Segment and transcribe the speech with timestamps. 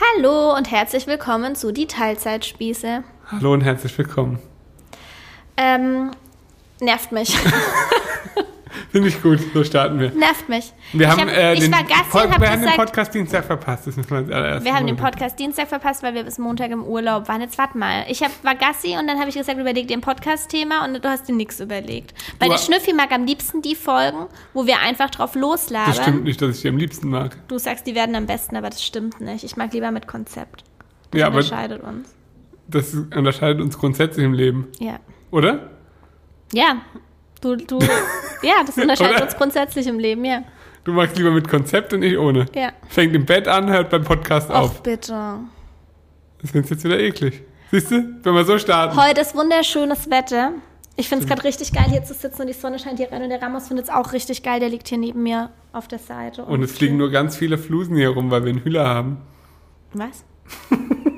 [0.00, 3.04] Hallo und herzlich willkommen zu Die Teilzeitspieße.
[3.30, 4.40] Hallo und herzlich willkommen.
[5.56, 6.10] Ähm,
[6.80, 7.32] nervt mich.
[8.90, 10.10] Finde ich gut, so starten wir.
[10.10, 10.72] Nervt mich.
[10.92, 13.14] Wir ich haben, hab, äh, den, war Gast Pod- und hab wir haben den Podcast
[13.14, 13.86] Dienstag verpasst.
[13.86, 16.70] Das müssen wir als allererstes wir haben den Podcast Dienstag verpasst, weil wir bis Montag
[16.70, 17.40] im Urlaub waren.
[17.40, 18.04] Jetzt warte mal.
[18.08, 21.08] Ich hab, war Gassi und dann habe ich gesagt, überleg dir ein Podcast-Thema und du
[21.08, 22.14] hast dir nichts überlegt.
[22.38, 25.92] Weil Du- der Schnüffi mag am liebsten die Folgen, wo wir einfach drauf loslabern.
[25.94, 27.36] Das stimmt nicht, dass ich die am liebsten mag.
[27.48, 29.44] Du sagst, die werden am besten, aber das stimmt nicht.
[29.44, 30.64] Ich mag lieber mit Konzept.
[31.10, 32.14] Das Ja, unterscheidet uns.
[32.66, 34.98] das unterscheidet uns grundsätzlich im Leben, Ja.
[35.30, 35.70] oder?
[36.52, 36.76] Ja.
[37.44, 37.78] Du, du,
[38.42, 40.44] ja, das unterscheidet uns grundsätzlich im Leben, ja.
[40.82, 42.46] Du magst lieber mit Konzept und ich ohne.
[42.54, 42.70] Ja.
[42.88, 44.82] Fängt im Bett an, hört beim Podcast Och, auf.
[44.82, 45.40] bitte.
[46.40, 47.42] Das du jetzt wieder eklig.
[47.70, 48.18] Siehst du?
[48.22, 48.96] Wenn wir so starten.
[48.96, 50.52] Heute ist wunderschönes Wetter.
[50.96, 53.22] Ich finde es gerade richtig geil, hier zu sitzen und die Sonne scheint hier rein
[53.22, 54.60] und der Ramos findet es auch richtig geil.
[54.60, 56.46] Der liegt hier neben mir auf der Seite.
[56.46, 59.18] Und es fliegen nur ganz viele Flusen hier rum, weil wir einen Hühler haben.
[59.92, 60.24] Was?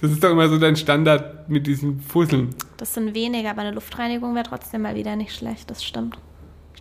[0.00, 2.54] Das ist doch immer so dein Standard mit diesen Fusseln.
[2.78, 5.70] Das sind weniger, aber eine Luftreinigung wäre trotzdem mal wieder nicht schlecht.
[5.70, 6.16] Das stimmt.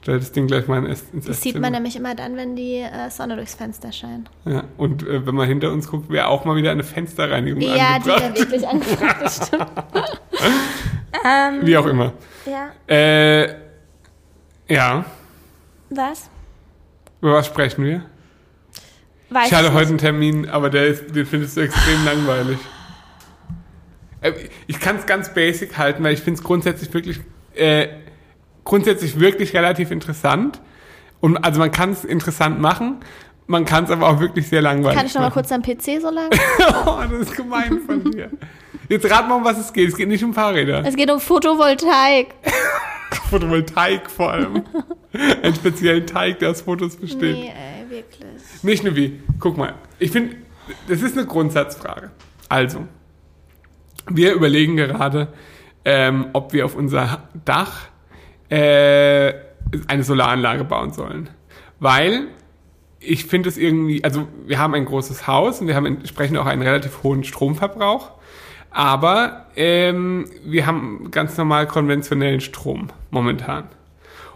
[0.02, 2.76] Stell das Ding gleich mal ins, ins Das sieht man nämlich immer dann, wenn die
[2.78, 4.30] äh, Sonne durchs Fenster scheint.
[4.46, 8.00] Ja, und äh, wenn man hinter uns guckt, wäre auch mal wieder eine Fensterreinigung Ja,
[8.00, 8.22] die angebracht.
[8.22, 9.66] wäre wirklich angefragt, das stimmt.
[11.26, 12.14] ähm, Wie auch immer.
[12.46, 13.56] ja, Äh,
[14.70, 15.04] ja,
[15.90, 16.30] was?
[17.22, 18.06] über was sprechen wir?
[19.32, 19.74] Weiß ich hatte nicht.
[19.74, 22.58] heute einen Termin, aber der ist, den findest du extrem langweilig.
[24.22, 24.34] Äh,
[24.68, 27.20] Ich kann es ganz basic halten, weil ich finde es grundsätzlich wirklich,
[27.56, 27.88] äh,
[28.64, 30.62] grundsätzlich wirklich relativ interessant.
[31.22, 32.98] Und also man kann es interessant machen,
[33.48, 35.34] man kann es aber auch wirklich sehr langweilig Kann ich noch mal machen.
[35.34, 36.30] kurz am PC so lange?
[36.86, 38.30] oh, das ist gemein von dir.
[38.88, 39.90] Jetzt rat mal, um was es geht.
[39.90, 40.84] Es geht nicht um Fahrräder.
[40.86, 42.28] es geht um Photovoltaik.
[43.30, 44.64] Photovoltaik vor allem.
[45.44, 47.22] Einen speziellen Teig, der aus Fotos besteht.
[47.36, 48.64] Nee, ey, wirklich.
[48.64, 49.20] Nicht nur wie.
[49.40, 50.36] Guck mal, ich finde,
[50.88, 52.12] das ist eine Grundsatzfrage.
[52.48, 52.88] Also,
[54.10, 55.30] wir überlegen gerade,
[55.86, 57.88] ähm, ob wir auf unser Dach
[58.50, 59.34] äh,
[59.88, 61.30] eine Solaranlage bauen sollen.
[61.80, 62.28] Weil
[63.00, 66.46] ich finde es irgendwie, also wir haben ein großes Haus und wir haben entsprechend auch
[66.46, 68.12] einen relativ hohen Stromverbrauch.
[68.72, 73.68] Aber ähm, wir haben ganz normal konventionellen Strom momentan.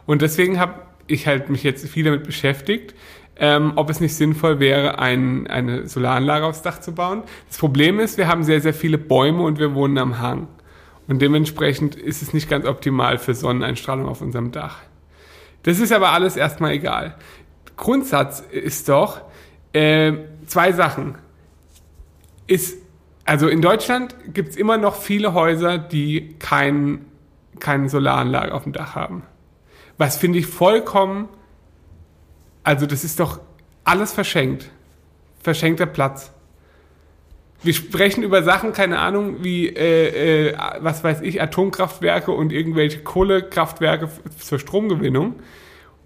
[0.05, 2.95] Und deswegen habe ich halt mich jetzt viel damit beschäftigt,
[3.37, 7.23] ähm, ob es nicht sinnvoll wäre, ein, eine Solaranlage aufs Dach zu bauen.
[7.47, 10.47] Das Problem ist, wir haben sehr, sehr viele Bäume und wir wohnen am Hang.
[11.07, 14.79] Und dementsprechend ist es nicht ganz optimal für Sonneneinstrahlung auf unserem Dach.
[15.63, 17.15] Das ist aber alles erstmal egal.
[17.75, 19.21] Grundsatz ist doch
[19.73, 20.13] äh,
[20.45, 21.15] zwei Sachen.
[22.47, 22.77] Ist,
[23.25, 27.05] also in Deutschland gibt es immer noch viele Häuser, die kein,
[27.59, 29.23] keine Solaranlage auf dem Dach haben.
[29.97, 31.29] Was finde ich vollkommen,
[32.63, 33.39] also das ist doch
[33.83, 34.69] alles verschenkt.
[35.41, 36.31] Verschenkter Platz.
[37.63, 42.99] Wir sprechen über Sachen, keine Ahnung, wie, äh, äh, was weiß ich, Atomkraftwerke und irgendwelche
[42.99, 44.09] Kohlekraftwerke
[44.39, 45.35] zur Stromgewinnung.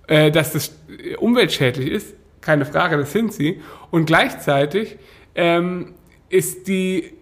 [0.07, 0.73] Äh, dass das
[1.17, 3.61] umweltschädlich ist, keine Frage, das sind sie.
[3.91, 4.97] Und gleichzeitig
[5.35, 5.95] ähm,
[6.29, 7.13] ist die,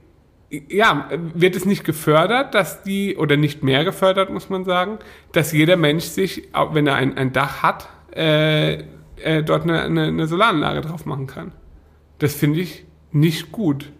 [0.49, 4.99] ja, wird es nicht gefördert, dass die, oder nicht mehr gefördert, muss man sagen,
[5.31, 8.83] dass jeder Mensch sich, wenn er ein, ein Dach hat, äh,
[9.25, 11.51] äh, dort eine, eine, eine Solaranlage drauf machen kann.
[12.19, 13.91] Das finde ich nicht gut.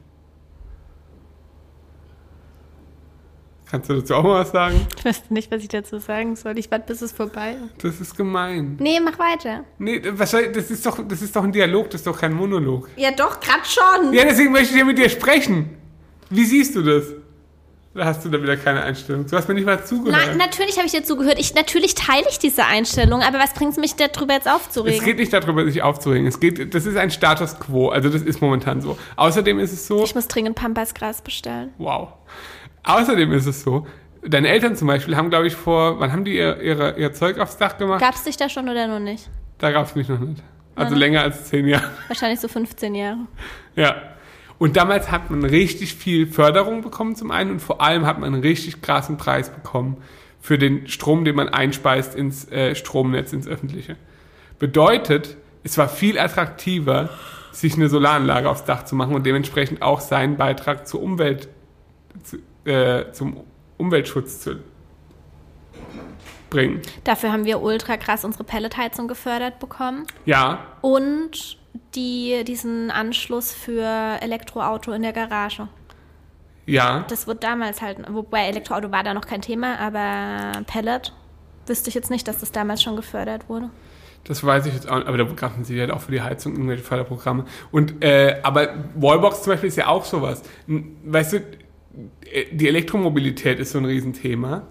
[3.70, 4.88] Kannst du dazu auch mal was sagen?
[4.98, 6.58] Ich weiß nicht, was ich dazu sagen soll.
[6.60, 7.84] Ich warte, bis es vorbei ist.
[7.84, 8.78] Das ist gemein.
[8.80, 9.66] Nee, mach weiter.
[9.80, 12.34] Nee, was soll, das ist doch, das ist doch ein Dialog, das ist doch kein
[12.34, 12.88] Monolog.
[12.96, 14.14] Ja, doch, grad schon.
[14.14, 15.72] Ja, deswegen möchte ich ja mit dir sprechen.
[16.30, 17.06] Wie siehst du das?
[17.96, 19.26] Da hast du da wieder keine Einstellung.
[19.26, 20.28] Du hast mir nicht mal zugehört.
[20.28, 21.40] Nein, natürlich habe ich dir zugehört.
[21.40, 25.04] Ich, natürlich teile ich diese Einstellung, aber was bringt es mich darüber jetzt es aufzuregen?
[25.06, 26.28] geht nicht darüber, sich aufzuregen.
[26.28, 27.88] Es geht, das ist ein Status quo.
[27.90, 28.98] Also das ist momentan so.
[29.16, 31.72] Außerdem ist es so, Ich muss dringend Pampasgras bestellen.
[31.78, 32.10] wow.
[32.84, 33.88] Außerdem ist es so,
[34.24, 37.40] deine Eltern zum Beispiel haben, glaube ich, vor, wann haben die ihr, ihre, ihr Zeug
[37.40, 38.02] aufs Dach gemacht?
[38.02, 39.30] Gab es dich da schon oder noch nicht?
[39.58, 40.44] da gab es mich noch nicht.
[40.76, 41.00] Also Nein.
[41.00, 41.90] länger als zehn Jahre.
[42.10, 43.20] Wahrscheinlich so 15 Jahre.
[43.78, 43.96] Ja.
[44.58, 48.34] Und damals hat man richtig viel Förderung bekommen zum einen und vor allem hat man
[48.34, 49.98] einen richtig krassen Preis bekommen
[50.40, 53.98] für den Strom, den man einspeist ins äh, Stromnetz, ins öffentliche.
[54.60, 57.10] Bedeutet, es war viel attraktiver,
[57.52, 61.50] sich eine Solaranlage aufs Dach zu machen und dementsprechend auch seinen Beitrag zur Umwelt,
[62.24, 62.38] zu,
[62.70, 63.44] äh, zum
[63.78, 64.60] Umweltschutz zu
[66.50, 66.82] bringen.
[67.04, 70.06] Dafür haben wir ultra krass unsere Pelletheizung gefördert bekommen.
[70.26, 71.58] Ja, Und
[71.96, 75.68] die, diesen Anschluss für Elektroauto in der Garage.
[76.66, 81.14] ja, Das wird damals halt, wobei Elektroauto war da noch kein Thema, aber Pellet
[81.68, 83.70] wüsste ich jetzt nicht, dass das damals schon gefördert wurde.
[84.26, 86.84] Das weiß ich jetzt auch aber da gaffen sie halt auch für die Heizung irgendwelche
[86.84, 87.46] Förderprogramme.
[87.72, 90.42] Und, äh, aber Wallbox zum Beispiel ist ja auch sowas.
[90.68, 94.64] Weißt du, äh, die Elektromobilität ist so ein Riesenthema,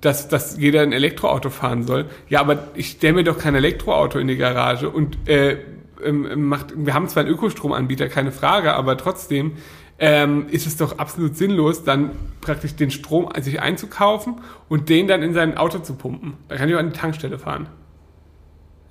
[0.00, 2.06] dass, dass jeder ein Elektroauto fahren soll.
[2.28, 5.58] Ja, aber ich stelle mir doch kein Elektroauto in die Garage und äh,
[6.04, 9.52] ähm, macht, wir haben zwar einen Ökostromanbieter, keine Frage, aber trotzdem
[9.98, 15.22] ähm, ist es doch absolut sinnlos, dann praktisch den Strom sich einzukaufen und den dann
[15.22, 16.34] in sein Auto zu pumpen.
[16.48, 17.68] Da kann ich auch an die Tankstelle fahren.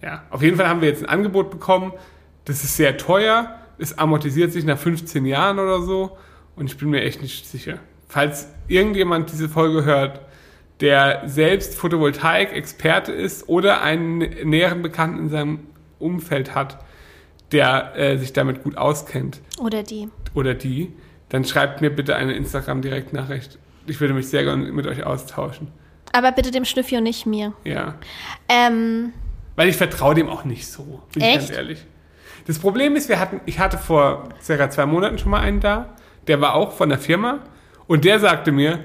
[0.01, 1.93] Ja, auf jeden Fall haben wir jetzt ein Angebot bekommen.
[2.45, 3.55] Das ist sehr teuer.
[3.79, 6.17] Es amortisiert sich nach 15 Jahren oder so.
[6.55, 7.79] Und ich bin mir echt nicht sicher.
[8.07, 10.21] Falls irgendjemand diese Folge hört,
[10.79, 15.59] der selbst Photovoltaik-Experte ist oder einen näheren Bekannten in seinem
[15.97, 16.79] Umfeld hat,
[17.51, 20.09] der äh, sich damit gut auskennt Oder die.
[20.33, 20.93] oder die,
[21.29, 23.57] dann schreibt mir bitte eine Instagram-Direktnachricht.
[23.87, 25.67] Ich würde mich sehr gerne mit euch austauschen.
[26.11, 27.53] Aber bitte dem Schnüffi und nicht mir.
[27.63, 27.95] Ja.
[28.47, 29.13] Ähm,
[29.55, 31.37] Weil ich vertraue dem auch nicht so, bin ich Echt?
[31.39, 31.85] ganz ehrlich.
[32.47, 35.95] Das Problem ist, wir hatten, ich hatte vor circa zwei Monaten schon mal einen da,
[36.27, 37.39] der war auch von der Firma
[37.87, 38.79] und der sagte mir,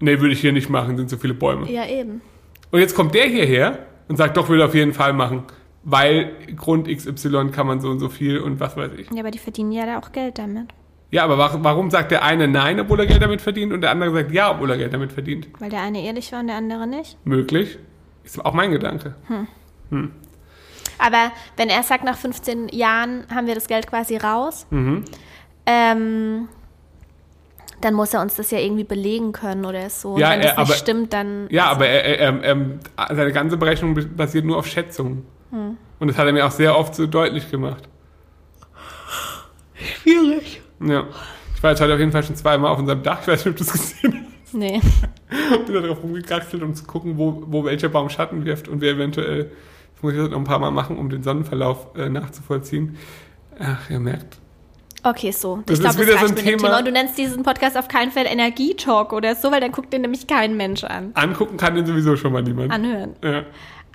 [0.00, 1.70] nee, würde ich hier nicht machen, sind so viele Bäume.
[1.70, 2.20] ja, eben.
[2.72, 3.78] Und jetzt kommt der hierher
[4.08, 5.44] und sagt, doch, will auf jeden Fall machen,
[5.88, 9.08] weil Grund XY kann man so und so viel und was weiß ich.
[9.12, 10.66] Ja, aber die verdienen ja da auch Geld damit.
[11.12, 14.12] Ja, aber warum, sagt der eine nein, obwohl er Geld damit verdient und der andere
[14.12, 15.46] sagt ja, obwohl er Geld damit verdient?
[15.60, 17.16] Weil der eine ehrlich war und der andere nicht.
[17.24, 17.78] Möglich.
[18.24, 19.14] Ist auch mein Gedanke.
[20.98, 25.04] Aber wenn er sagt, nach 15 Jahren haben wir das Geld quasi raus, Mhm.
[25.66, 26.48] ähm,
[27.80, 30.18] dann muss er uns das ja irgendwie belegen können oder so.
[30.18, 31.46] Ja, wenn das er- nicht aber- stimmt, dann.
[31.50, 32.80] Ja, aber er, er, er, ähm,
[33.10, 35.24] seine ganze Berechnung basiert nur auf Schätzungen.
[35.50, 37.88] Und das hat er mir auch sehr oft so deutlich gemacht.
[39.74, 40.62] Schwierig.
[40.80, 41.04] Ja.
[41.54, 43.20] Ich war jetzt heute auf jeden Fall schon zweimal auf unserem Dach.
[43.22, 44.80] Ich weiß nicht, ob du es gesehen Nee.
[44.82, 45.66] hast.
[45.66, 48.92] Bin da drauf rumgekraxelt, um zu gucken, wo, wo welcher Baum Schatten wirft und wer
[48.92, 49.50] eventuell,
[49.94, 52.96] das muss ich jetzt noch ein paar Mal machen, um den Sonnenverlauf äh, nachzuvollziehen.
[53.58, 54.38] Ach, ihr merkt.
[55.02, 55.62] Okay, so.
[55.66, 56.78] Das ich ist glaube, das wieder reicht so ein Thema- Thema.
[56.78, 60.02] Und du nennst diesen Podcast auf keinen Fall Energietalk oder so, weil dann guckt den
[60.02, 61.10] nämlich kein Mensch an.
[61.14, 62.72] Angucken kann den sowieso schon mal niemand.
[62.72, 63.14] Anhören.
[63.22, 63.42] Ja.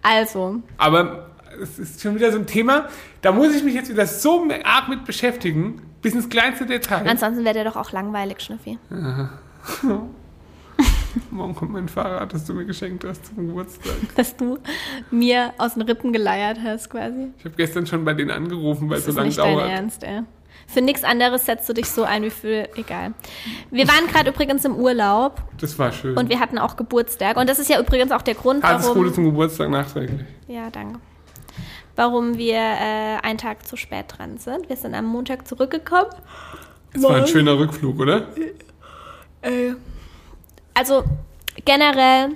[0.04, 1.31] Also, Aber
[1.62, 2.88] es ist schon wieder so ein Thema,
[3.22, 7.08] da muss ich mich jetzt wieder so arg mit beschäftigen, bis ins kleinste Detail.
[7.08, 8.78] ansonsten wäre der doch auch langweilig, Schnüffi.
[11.30, 13.94] Morgen kommt mein Fahrrad, das du mir geschenkt hast zum Geburtstag.
[14.16, 14.58] Dass du
[15.12, 17.32] mir aus den Rippen geleiert hast, quasi.
[17.38, 19.70] Ich habe gestern schon bei denen angerufen, weil es so lange nicht dein dauert.
[19.70, 20.22] Ernst, ey.
[20.68, 22.70] Für nichts anderes setzt du dich so ein wie für.
[22.78, 23.14] Egal.
[23.72, 26.18] Wir waren gerade übrigens im Urlaub Das war schön.
[26.18, 27.36] und wir hatten auch Geburtstag.
[27.36, 29.14] Und das ist ja übrigens auch der Grund, Alles Gute warum.
[29.14, 30.22] zum Geburtstag nachträglich.
[30.48, 31.00] Ja, danke.
[32.02, 34.68] Warum wir äh, einen Tag zu spät dran sind.
[34.70, 36.10] Wir sind am Montag zurückgekommen.
[36.94, 38.26] Es war ein schöner Rückflug, oder?
[40.74, 41.04] Also
[41.64, 42.30] generell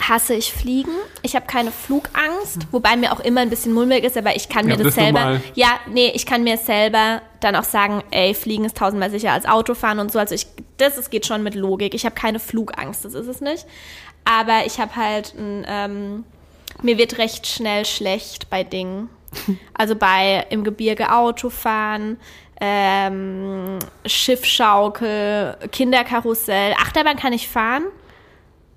[0.00, 0.92] hasse ich Fliegen.
[1.20, 4.64] Ich habe keine Flugangst, wobei mir auch immer ein bisschen mulmig ist, aber ich kann
[4.64, 5.20] mir Ja, das, das selber.
[5.20, 5.40] normal.
[5.54, 9.44] Ja, nee, ich kann mir selber dann auch sagen, ey, Fliegen ist tausendmal sicher als
[9.44, 10.18] Autofahren und so.
[10.18, 10.46] Also ich,
[10.78, 11.92] das es geht schon mit Logik.
[11.92, 13.66] Ich habe keine Flugangst, das ist es nicht.
[14.24, 16.24] Aber ich habe halt ein, ähm,
[16.82, 19.08] mir wird recht schnell schlecht bei Dingen.
[19.74, 22.18] Also bei im Gebirge Autofahren,
[22.60, 27.84] ähm, Schiffschaukel, Kinderkarussell, Achterbahn kann ich fahren.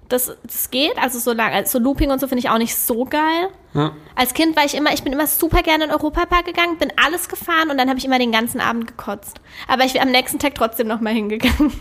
[0.10, 2.76] Das, das geht, also so lang, also so Looping und so finde ich auch nicht
[2.76, 3.48] so geil.
[3.74, 3.94] Ja.
[4.14, 6.92] Als Kind war ich immer, ich bin immer super gerne in den Europapark gegangen, bin
[7.02, 9.40] alles gefahren und dann habe ich immer den ganzen Abend gekotzt.
[9.68, 11.72] Aber ich bin am nächsten Tag trotzdem noch mal hingegangen.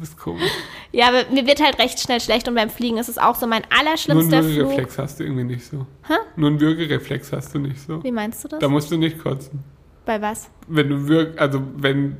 [0.00, 0.42] Bist komisch.
[0.92, 3.46] Ja, aber mir wird halt recht schnell schlecht und beim Fliegen ist es auch so
[3.46, 4.56] mein Nur einen allerschlimmster Flug.
[4.56, 5.86] Würgereflex hast du irgendwie nicht so.
[6.08, 6.14] Hä?
[6.34, 8.02] Nur einen Würgereflex hast du nicht so.
[8.02, 8.58] Wie meinst du das?
[8.58, 9.62] Da musst du nicht kotzen.
[10.04, 10.50] Bei was?
[10.66, 12.16] Wenn du würg, also wenn,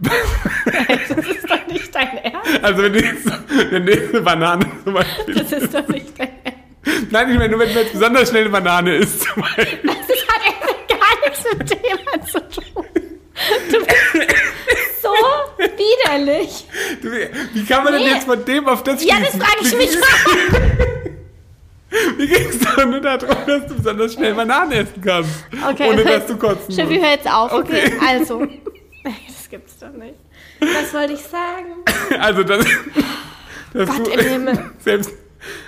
[0.02, 2.62] Das ist doch nicht dein Ernst.
[2.62, 3.26] also wenn du jetzt,
[3.70, 5.34] wenn du jetzt eine Banane zum Beispiel.
[5.34, 7.10] Das ist doch nicht dein Ernst.
[7.10, 9.80] Nein, ich meine, nur wenn du jetzt besonders schnell eine Banane isst zum Beispiel.
[9.82, 12.84] Das hat echt gar nichts mit dem Thema zu tun.
[13.70, 14.14] Du bist
[15.58, 16.66] widerlich.
[17.02, 17.10] Du,
[17.54, 18.10] wie kann man denn Nee.
[18.10, 20.60] jetzt von dem auf das Ja, das frage ich Wie- mich auch.
[22.18, 25.30] Wie ging es doch nur darum, dass du besonders schnell Bananen essen kannst,
[25.70, 27.04] Okay, ohne dass du kotzen Schiffi, musst?
[27.04, 27.84] hör jetzt auf, okay?
[27.86, 27.92] Okay.
[28.06, 28.46] Also.
[29.04, 30.14] Das gibt's doch nicht.
[30.60, 31.84] Was wollte ich sagen?
[32.20, 32.64] Also, dass,
[33.72, 34.70] dass Gott du im Himmel.
[34.80, 35.12] selbst,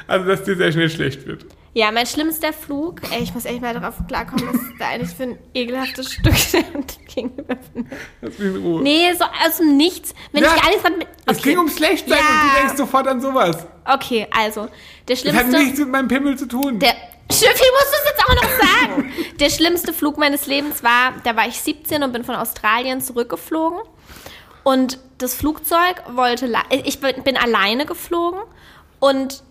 [0.08, 1.46] also dass dir sehr schnell schlecht wird.
[1.74, 5.24] Ja, mein schlimmster Flug, ey, ich muss echt mal darauf klarkommen, was da eigentlich für
[5.24, 6.34] ein ekelhaftes Stück
[7.14, 8.82] gegenüber von.
[8.82, 10.14] Nee, so aus dem Nichts.
[10.32, 11.08] Wenn Ja, ich alles dran mit.
[11.26, 12.24] Es ging ums Schlechtsein Ja.
[12.24, 13.66] und du denkst sofort an sowas.
[13.84, 14.62] Okay, also,
[15.06, 15.58] der Das hat schlimmste.
[15.58, 16.78] nichts mit meinem Pimmel zu tun.
[16.78, 16.94] Der
[17.30, 19.12] Schiffi musst du es jetzt auch noch sagen.
[19.38, 23.78] Der schlimmste Flug meines Lebens war, da war ich 17 und bin von Australien zurückgeflogen.
[24.64, 26.50] Und das Flugzeug wollte,
[26.84, 28.40] ich bin alleine geflogen
[28.98, 29.42] und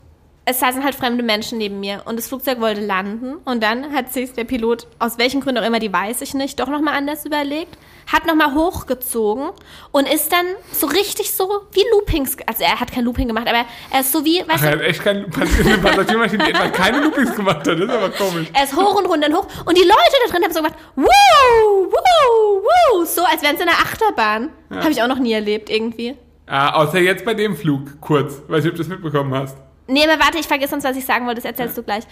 [0.49, 4.13] es saßen halt fremde Menschen neben mir und das Flugzeug wollte landen und dann hat
[4.13, 7.25] sich der Pilot, aus welchen Gründen auch immer, die weiß ich nicht, doch nochmal anders
[7.25, 7.77] überlegt,
[8.09, 9.49] hat nochmal hochgezogen
[9.91, 13.65] und ist dann so richtig so wie Loopings, also er hat kein Looping gemacht, aber
[13.91, 17.01] er ist so wie, Ach, weißt er du, hat echt eine Passagiermaschine, die etwa keine
[17.01, 17.67] Loopings gemacht hat.
[17.67, 18.47] Das ist aber komisch.
[18.53, 20.75] er ist hoch und runter und hoch und die Leute da drin haben so gemacht,
[20.95, 21.05] wow,
[21.91, 24.49] wow, wow, so als wären sie in einer Achterbahn.
[24.69, 26.15] Habe ich auch noch nie erlebt irgendwie.
[26.45, 28.41] Ah, außer jetzt bei dem Flug, kurz.
[28.47, 29.57] Weiß nicht, ob du das mitbekommen hast.
[29.88, 32.03] Nee, aber warte, ich vergesse sonst, was ich sagen wollte, das erzählst du gleich.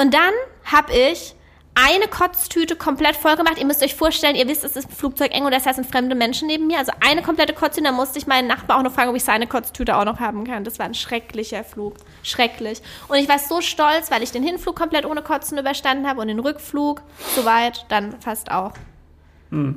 [0.00, 0.32] Und dann
[0.64, 1.34] habe ich
[1.74, 3.58] eine Kotztüte komplett voll gemacht.
[3.58, 6.14] Ihr müsst euch vorstellen, ihr wisst, es ist Flugzeug eng und das heißt, sind fremde
[6.14, 6.78] Menschen neben mir.
[6.78, 9.46] Also eine komplette Kotztüte, da musste ich meinen Nachbar auch noch fragen, ob ich seine
[9.46, 10.64] Kotztüte auch noch haben kann.
[10.64, 11.94] Das war ein schrecklicher Flug.
[12.22, 12.82] Schrecklich.
[13.08, 16.28] Und ich war so stolz, weil ich den Hinflug komplett ohne Kotzen überstanden habe und
[16.28, 17.02] den Rückflug
[17.36, 18.72] soweit dann fast auch.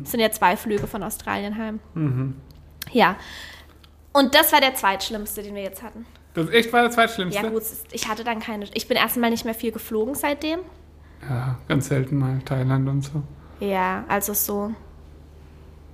[0.04, 1.80] Es sind ja zwei Flüge von Australien heim.
[2.92, 3.16] Ja.
[4.12, 6.06] Und das war der zweitschlimmste, den wir jetzt hatten.
[6.34, 7.42] Das echt war der zweitschlimmste?
[7.42, 8.66] Ja gut, ich hatte dann keine.
[8.74, 10.60] Ich bin erstmal nicht mehr viel geflogen seitdem.
[11.30, 13.22] Ja, ganz selten mal Thailand und so.
[13.60, 14.74] Ja, also so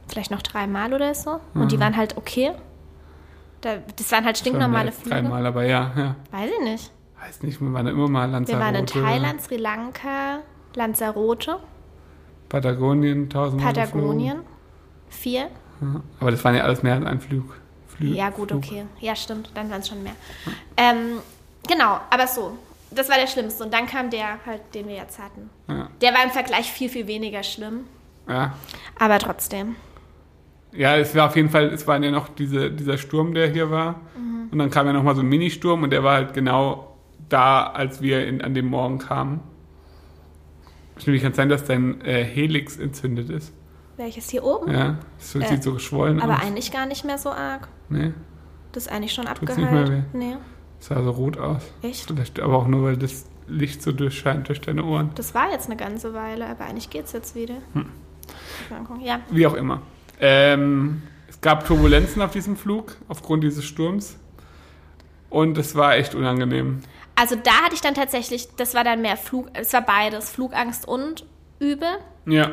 [0.08, 1.40] vielleicht noch dreimal oder so.
[1.54, 2.52] Und die waren halt okay.
[3.62, 5.10] Da, das waren halt stinknormale Flüge.
[5.10, 6.16] Dreimal, aber ja, ja.
[6.32, 6.92] Weiß ich nicht.
[7.22, 10.40] Weiß nicht, wir waren immer mal Wir waren in Lanzarote, Thailand, Sri Lanka,
[10.76, 11.60] Lanzarote,
[12.48, 14.40] Patagonien, tausendmal Patagonien.
[15.10, 15.50] Vier.
[15.80, 15.96] geflogen.
[15.96, 17.59] Ja, aber das waren ja alles mehr als ein Flug.
[18.00, 18.64] Flü Ja, gut, Flug.
[18.64, 18.86] okay.
[19.00, 19.52] Ja, stimmt.
[19.54, 20.16] Dann waren es schon mehr.
[20.78, 21.20] Ähm,
[21.68, 22.58] genau, aber so.
[22.92, 23.64] Das war der Schlimmste.
[23.64, 25.50] Und dann kam der halt, den wir jetzt hatten.
[25.68, 25.90] Ja.
[26.02, 27.82] Der war im Vergleich viel, viel weniger schlimm.
[28.28, 28.56] Ja.
[28.98, 29.76] Aber trotzdem.
[30.72, 33.70] ja, es war auf jeden Fall, es war ja noch diese, dieser Sturm, der hier
[33.70, 34.02] war.
[34.52, 36.96] Und dann kam ja noch mal so ein Ministurm und der war halt genau
[37.28, 39.42] da, als wir in, an dem Morgen kamen.
[40.98, 43.54] Stimmt, kann sein, dass dein äh, Helix entzündet ist.
[44.00, 44.72] Welches hier oben?
[44.72, 46.42] Ja, das Äh, sieht so geschwollen Aber aus.
[46.42, 47.68] eigentlich gar nicht mehr so arg.
[47.90, 48.14] Nee,
[48.72, 50.04] Das ist eigentlich schon nicht mehr abgeheilt.
[50.14, 50.38] Nee,
[50.80, 51.64] sah so rot aus.
[51.82, 52.08] echt?
[52.08, 55.12] Vielleicht aber auch nur, weil das Licht so durchscheint durch deine Ohren.
[55.16, 57.56] Das war jetzt eine ganze Weile, aber eigentlich geht's jetzt wieder.
[57.74, 57.88] Hm.
[59.02, 59.82] Ja, Wie auch immer.
[60.22, 64.18] Ähm, es gab Turbulenzen auf diesem Flug aufgrund dieses Sturms.
[65.30, 66.80] Und es war echt unangenehm.
[67.16, 70.88] also da hatte ich dann tatsächlich, das war dann mehr Flug, es war beides, Flugangst
[70.88, 71.26] und
[71.60, 71.90] Übel.
[72.26, 72.52] Ja.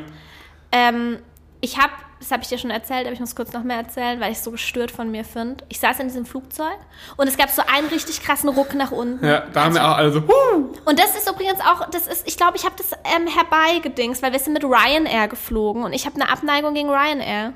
[0.72, 1.18] Ähm,
[1.66, 4.20] ich habe, das habe ich dir schon erzählt, aber ich muss kurz noch mehr erzählen,
[4.20, 5.64] weil ich es so gestört von mir finde.
[5.68, 6.78] Ich saß in diesem Flugzeug
[7.16, 9.26] und es gab so einen richtig krassen Ruck nach unten.
[9.26, 10.72] Ja, da haben wir auch alle so, huh!
[10.84, 14.32] Und das ist übrigens auch, das ist, ich glaube, ich habe das ähm, herbeigedingst, weil
[14.32, 17.52] wir sind mit Ryanair geflogen und ich habe eine Abneigung gegen Ryanair.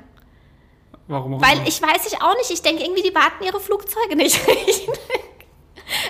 [1.07, 1.67] Warum auch Weil immer.
[1.67, 4.87] ich weiß ich auch nicht, ich denke irgendwie, die warten ihre Flugzeuge nicht richtig.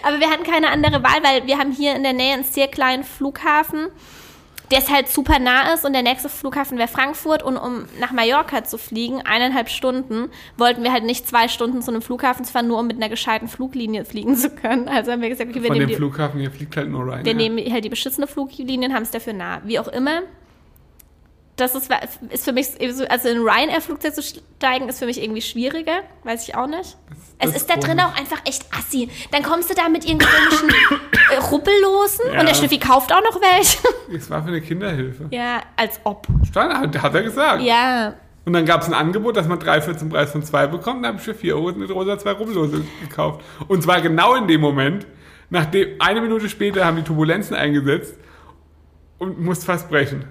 [0.03, 2.67] Aber wir hatten keine andere Wahl, weil wir haben hier in der Nähe einen sehr
[2.67, 3.89] kleinen Flughafen,
[4.89, 8.77] halt super nah ist und der nächste Flughafen wäre Frankfurt und um nach Mallorca zu
[8.77, 12.87] fliegen, eineinhalb Stunden, wollten wir halt nicht zwei Stunden zu einem Flughafen fahren, nur um
[12.87, 14.87] mit einer gescheiten Fluglinie fliegen zu können.
[14.87, 17.11] Also haben wir gesagt, okay, wir Von nehmen dem die, Flughafen hier fliegt halt nur
[17.11, 17.25] rein.
[17.25, 17.37] wir ja.
[17.37, 19.61] nehmen halt die beschissene Fluglinie und haben es dafür nah.
[19.65, 20.21] Wie auch immer.
[21.57, 21.89] Das ist,
[22.29, 26.01] ist für mich, so- also in Ryanair-Flugzeug zu steigen, ist für mich irgendwie schwieriger.
[26.23, 26.97] Weiß ich auch nicht.
[27.09, 29.09] das es ist ist da drin auch einfach echt assi.
[29.31, 30.69] Dann kommst du da mit ihren komischen
[31.31, 32.39] äh, Ruppellosen Ja.
[32.39, 33.77] und der Schnüffi kauft auch noch welche.
[34.15, 35.27] Es war für eine Kinderhilfe.
[35.31, 36.25] ja, als ob.
[36.47, 37.61] Stand, hat, er gesagt.
[37.63, 38.15] Ja,
[38.45, 41.03] Und dann gab es ein Angebot, dass man drei für zum Preis von zwei bekommt.
[41.03, 43.41] Dann habe ich für vier Euro mit Rosa zwei Rubbellose gekauft.
[43.67, 45.05] Und zwar genau in dem Moment,
[45.49, 48.15] nachdem eine Minute später haben die Turbulenzen eingesetzt
[49.19, 50.25] und musste fast brechen.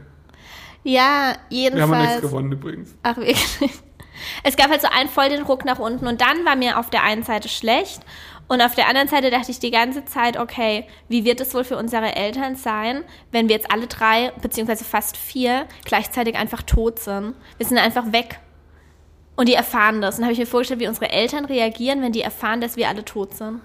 [0.82, 2.20] Ja, Wir haben nichts jedenfalls.
[2.22, 2.96] gewonnen übrigens.
[3.02, 3.80] Ach, wirklich.
[4.44, 6.90] Es gab halt so einen voll den Ruck nach unten und dann war mir auf
[6.90, 8.02] der einen Seite schlecht
[8.50, 11.62] und auf der anderen Seite dachte ich die ganze Zeit, okay, wie wird es wohl
[11.62, 16.98] für unsere Eltern sein, wenn wir jetzt alle drei, beziehungsweise fast vier, gleichzeitig einfach tot
[16.98, 17.34] sind?
[17.58, 18.40] Wir sind einfach weg.
[19.36, 20.18] Und die erfahren das.
[20.18, 23.04] Und habe ich mir vorgestellt, wie unsere Eltern reagieren, wenn die erfahren, dass wir alle
[23.04, 23.50] tot sind.
[23.50, 23.60] Und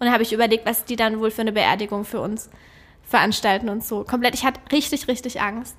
[0.00, 2.50] dann habe ich überlegt, was die dann wohl für eine Beerdigung für uns
[3.04, 4.02] veranstalten und so.
[4.02, 5.76] Komplett, ich hatte richtig, richtig Angst.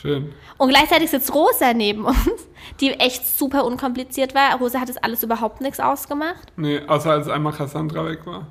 [0.00, 0.32] Schön.
[0.58, 2.48] Und gleichzeitig sitzt Rosa neben uns,
[2.80, 4.56] die echt super unkompliziert war.
[4.58, 6.52] Rosa hat das alles überhaupt nichts ausgemacht.
[6.56, 8.48] Nee, außer als einmal Cassandra weg war.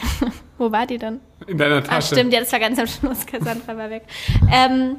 [0.58, 1.20] Wo war die denn?
[1.46, 1.96] In deiner Tasche.
[1.96, 3.26] Ah, stimmt, ja, das war ganz am Schluss.
[3.26, 4.04] Cassandra war weg.
[4.52, 4.96] Ähm,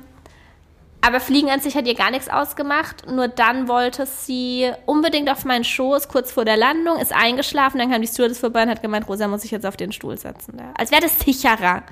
[1.06, 3.12] aber Fliegen an sich hat ihr gar nichts ausgemacht.
[3.12, 7.78] Nur dann wollte sie unbedingt auf meinen Schoß, kurz vor der Landung, ist eingeschlafen.
[7.78, 10.18] Dann kam die Stewardess vorbei und hat gemeint, Rosa muss sich jetzt auf den Stuhl
[10.18, 10.56] setzen.
[10.58, 10.72] Da.
[10.78, 11.84] Als wäre das sicherer.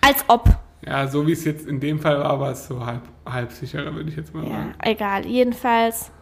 [0.00, 0.44] Als ob.
[0.86, 3.94] Ja, so wie es jetzt in dem Fall war, war es so halb, halb sicherer,
[3.94, 4.74] würde ich jetzt mal Ja, sagen.
[4.82, 5.26] egal.
[5.26, 6.12] Jedenfalls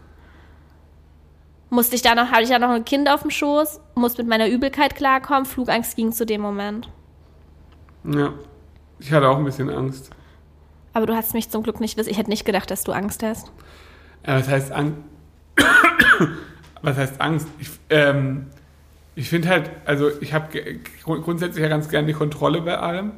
[1.70, 4.30] musste ich da noch, hatte ich da noch ein Kind auf dem Schoß, musste mit
[4.30, 5.44] meiner Übelkeit klarkommen.
[5.44, 6.88] Flugangst ging zu dem Moment.
[8.04, 8.32] Ja.
[9.00, 10.10] Ich hatte auch ein bisschen Angst.
[10.94, 12.08] Aber du hast mich zum Glück nicht wissen.
[12.10, 13.50] Ich hätte nicht gedacht, dass du Angst hast.
[14.26, 14.96] Ja, was heißt Angst?
[16.82, 17.48] was heißt Angst?
[17.58, 18.46] Ich, ähm,
[19.16, 20.48] Ich finde halt, also ich habe
[21.04, 23.12] grundsätzlich ja ganz gerne die Kontrolle bei allem.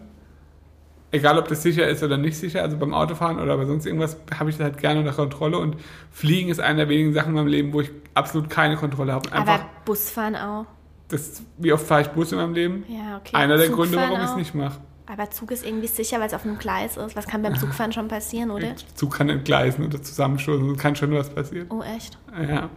[1.16, 4.18] Egal, ob das sicher ist oder nicht sicher, also beim Autofahren oder bei sonst irgendwas,
[4.38, 5.58] habe ich das halt gerne unter Kontrolle.
[5.58, 5.76] Und
[6.10, 9.32] Fliegen ist eine der wenigen Sachen in meinem Leben, wo ich absolut keine Kontrolle habe.
[9.32, 10.66] Einfach, Aber Busfahren auch.
[11.08, 12.84] das, wie oft fahre ich Bus in meinem Leben?
[12.88, 13.34] Ja, okay.
[13.34, 14.78] Einer der Zugfahren Gründe, warum ich es nicht mache.
[15.06, 17.16] Aber Zug ist irgendwie sicher, weil es auf einem Gleis ist.
[17.16, 18.74] Was kann beim Zugfahren schon passieren, oder?
[18.94, 21.68] Zug kann entgleisen oder zusammenstoßen, kann schon was passieren.
[21.70, 22.18] Oh, echt?
[22.48, 22.68] Ja.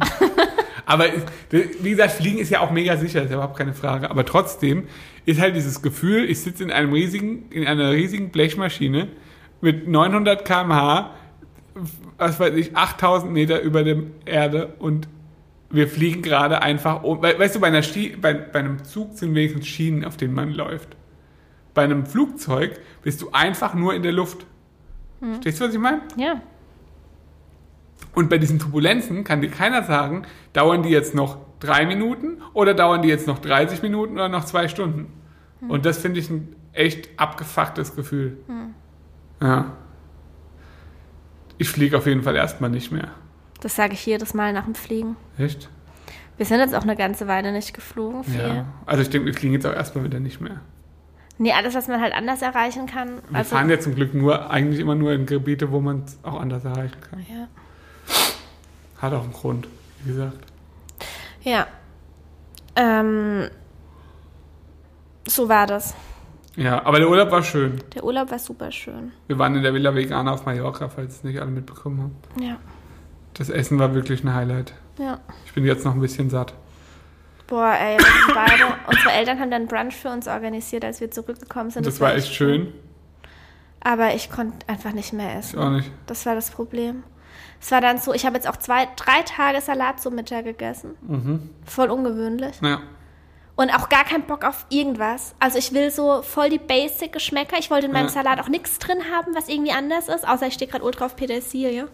[0.86, 1.04] aber
[1.50, 4.10] wie gesagt, Fliegen ist ja auch mega sicher, ist ja überhaupt keine Frage.
[4.10, 4.84] Aber trotzdem
[5.26, 9.08] ist halt dieses Gefühl, ich sitze in einem riesigen, in einer riesigen Blechmaschine
[9.60, 11.10] mit 900 km/h,
[12.18, 15.08] was weiß ich, 8000 Meter über der Erde und
[15.68, 17.20] wir fliegen gerade einfach um.
[17.22, 17.70] we- Weißt du, bei,
[18.20, 20.96] bei, bei einem Zug sind wenigstens Schienen, auf denen man läuft.
[21.74, 24.46] Bei einem Flugzeug bist du einfach nur in der Luft.
[25.20, 26.02] Verstehst du, was ich meine?
[26.16, 26.40] Ja.
[28.16, 30.22] Und bei diesen Turbulenzen kann dir keiner sagen,
[30.54, 34.44] dauern die jetzt noch drei Minuten oder dauern die jetzt noch 30 Minuten oder noch
[34.46, 35.12] zwei Stunden.
[35.68, 38.38] Und das finde ich ein echt abgefucktes Gefühl.
[39.42, 39.72] Ja.
[41.58, 43.08] Ich fliege auf jeden Fall erstmal nicht mehr.
[43.60, 45.16] Das sage ich jedes Mal nach dem Fliegen.
[45.38, 45.68] Echt?
[46.38, 48.24] Wir sind jetzt auch eine ganze Weile nicht geflogen.
[48.24, 48.40] Viel.
[48.40, 48.64] Ja.
[48.86, 50.60] Also ich denke, wir fliegen jetzt auch erstmal wieder nicht mehr.
[51.38, 53.16] Nee, alles, was man halt anders erreichen kann.
[53.28, 56.18] Wir Also, fahren ja zum Glück nur, eigentlich immer nur in Gebiete, wo man es
[56.22, 57.20] auch anders erreichen kann.
[57.28, 57.48] ja.
[58.98, 59.68] Hat auch einen Grund,
[60.04, 60.38] wie gesagt.
[61.42, 61.66] ja.
[62.78, 63.48] Ähm,
[65.26, 65.94] so war das.
[66.56, 67.80] Ja, aber der Urlaub war schön.
[67.94, 69.12] Der Urlaub war super schön.
[69.26, 72.42] Wir waren in der Villa Vegana auf Mallorca, falls es nicht alle mitbekommen haben.
[72.44, 72.56] Ja.
[73.34, 74.72] Das Essen war wirklich ein Highlight.
[74.98, 75.20] Ja.
[75.46, 76.54] Ich bin jetzt noch ein bisschen satt.
[77.46, 77.96] Boah, ey,
[78.34, 78.64] beide.
[78.88, 81.86] Unsere Eltern haben dann Brunch für uns organisiert, als wir zurückgekommen sind.
[81.86, 82.72] Das war echt schön.
[83.80, 85.58] Aber ich konnte einfach nicht mehr Ich essen.
[85.58, 85.90] auch nicht.
[86.06, 87.04] Das war das Problem.
[87.66, 90.94] Es war dann so, ich habe jetzt auch zwei, drei Tage Salat zum Mittag gegessen.
[91.00, 91.50] Mhm.
[91.64, 92.54] Voll ungewöhnlich.
[92.62, 92.80] Ja.
[93.56, 95.34] Und auch gar keinen Bock auf irgendwas.
[95.40, 97.58] Also ich will so voll die Basic-Geschmäcker.
[97.58, 98.12] Ich wollte in meinem Ja.
[98.12, 101.16] Salat auch nichts drin haben, was irgendwie anders ist, außer ich stehe gerade ultra auf
[101.16, 101.88] Petersilie.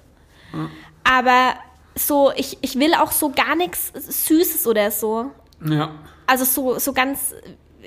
[1.04, 1.54] Aber
[1.94, 5.30] so, ich, ich will auch so gar nichts Süßes oder so.
[5.64, 5.92] Ja.
[6.26, 7.34] Also so, so ganz,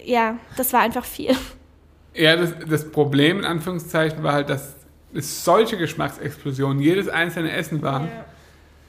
[0.03, 1.37] ja, das war einfach viel.
[2.15, 4.73] Ja, das, das Problem in Anführungszeichen war halt, dass
[5.15, 8.07] es solche Geschmacksexplosionen jedes einzelne Essen waren,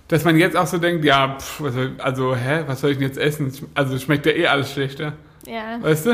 [0.08, 2.98] dass man jetzt auch so denkt, ja, pff, was soll, also, hä, was soll ich
[2.98, 3.52] denn jetzt essen?
[3.74, 5.14] Also es schmeckt ja eh alles schlechter.
[5.46, 6.10] Ja, Weißt du?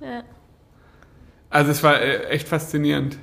[0.00, 0.22] ja.
[1.50, 3.18] Also es war äh, echt faszinierend.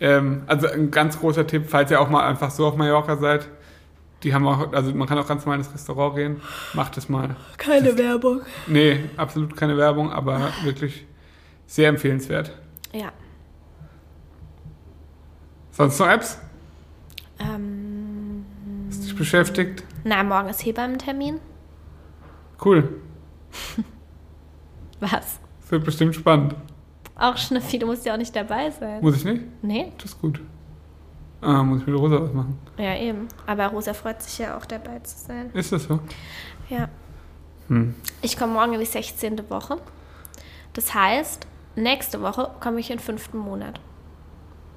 [0.00, 3.48] Ähm, also ein ganz großer Tipp, falls ihr auch mal einfach so auf Mallorca seid,
[4.22, 6.40] die haben auch, also man kann auch ganz normal ins Restaurant gehen,
[6.72, 7.36] macht es mal.
[7.56, 8.42] Keine Werbung.
[8.66, 11.06] Nee, absolut keine Werbung, aber wirklich
[11.66, 12.52] sehr empfehlenswert.
[12.92, 13.12] Ja.
[15.76, 16.38] Sonst noch Apps?
[17.40, 18.44] Ähm,
[18.88, 19.82] Ist dich beschäftigt?
[20.04, 21.40] na, morgen ist Hebammentermin.
[22.64, 23.00] Cool.
[25.00, 25.40] Was?
[25.60, 26.54] Das wird bestimmt spannend.
[27.16, 29.00] Auch Schnüffi, du musst ja auch nicht dabei sein.
[29.02, 29.42] Muss ich nicht?
[29.62, 29.92] Nee?
[29.98, 30.40] Das ist gut.
[31.40, 32.56] Ah, muss ich mit Rosa was machen.
[32.78, 33.26] Ja, eben.
[33.46, 35.50] Aber Rosa freut sich ja auch dabei zu sein.
[35.54, 35.98] Ist das so?
[36.70, 36.88] Ja.
[37.68, 37.94] Hm.
[38.22, 39.50] Ich komme morgen in die 16.
[39.50, 39.78] Woche.
[40.72, 43.80] Das heißt, nächste Woche komme ich in den fünften Monat.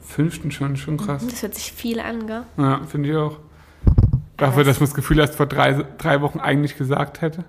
[0.01, 1.25] Fünften schon, schon krass.
[1.27, 2.43] Das hört sich viel an, gell?
[2.57, 3.39] Ja, finde ich auch.
[4.38, 7.43] Dafür, dass man das Gefühl erst vor drei, drei Wochen eigentlich gesagt hätte.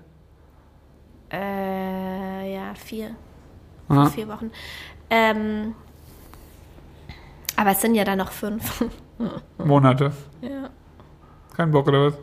[1.31, 3.11] Äh, ja, vier.
[3.89, 4.05] Ja.
[4.07, 4.51] Vier Wochen.
[5.09, 5.73] Ähm,
[7.55, 8.83] aber es sind ja dann noch fünf.
[9.57, 10.11] Monate.
[10.41, 10.69] ja,
[11.55, 12.13] Kein Bock oder was?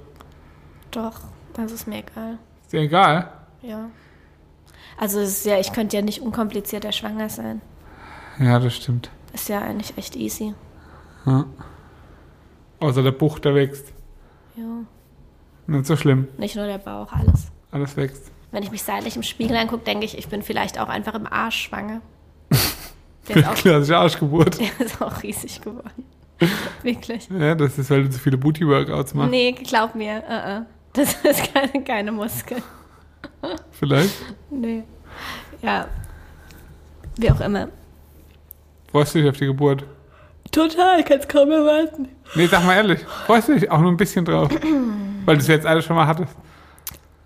[0.91, 1.21] doch.
[1.55, 2.37] Das ist mir egal.
[2.65, 3.33] Ist dir egal?
[3.63, 3.89] Ja.
[4.99, 7.63] Also es ist ja, ich könnte ja nicht unkomplizierter schwanger sein.
[8.39, 9.11] Ja, das stimmt.
[9.37, 10.55] Ist ja eigentlich echt easy.
[11.27, 11.45] Ja.
[12.81, 13.93] Außer der Buch, der wächst.
[14.57, 14.65] Ja.
[15.67, 16.29] Nicht so schlimm.
[16.39, 17.53] Nicht nur der Bauch, alles.
[17.71, 18.33] Alles wächst.
[18.51, 21.27] Wenn ich mich seitlich im Spiegel angucke, denke ich, ich bin vielleicht auch einfach im
[21.27, 22.01] Arsch schwanger.
[23.29, 24.59] Der ist auch, Klassische Arschgeburt.
[24.59, 26.05] der ist auch riesig geworden.
[26.83, 27.29] Wirklich.
[27.29, 29.33] Ja, das ist, weil du zu viele Booty-Workouts machst.
[29.33, 30.23] Nee, glaub mir.
[30.27, 30.67] Uh -uh.
[30.95, 32.63] Das ist keine, keine Muskel.
[33.73, 34.15] Vielleicht.
[34.49, 34.85] Nee.
[35.61, 35.89] Ja.
[37.19, 37.69] Wie auch immer.
[38.91, 39.85] Freust du dich auf die Geburt?
[40.53, 42.09] Total, ich kann es kaum erwarten.
[42.35, 43.01] Nee, sag mal ehrlich.
[43.27, 44.51] Freust du dich auch nur ein bisschen drauf?
[45.27, 46.35] weil du es jetzt alles schon mal hattest.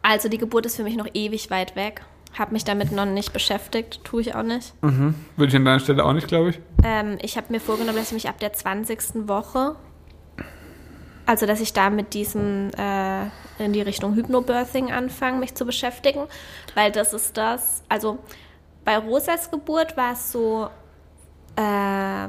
[0.03, 2.03] Also die Geburt ist für mich noch ewig weit weg.
[2.37, 4.73] Hab mich damit noch nicht beschäftigt, tue ich auch nicht.
[4.83, 5.14] Mhm.
[5.37, 6.61] Würde ich an deiner Stelle auch nicht, glaube ich.
[6.85, 9.29] Ähm, ich habe mir vorgenommen, dass ich mich ab der 20.
[9.29, 9.75] Woche,
[11.27, 13.25] also dass ich da mit diesem äh,
[13.59, 16.27] in die Richtung Hypnobirthing anfange, mich zu beschäftigen,
[16.75, 18.18] weil das ist das, also
[18.85, 20.70] bei Rosas Geburt war es so,
[21.61, 22.29] äh,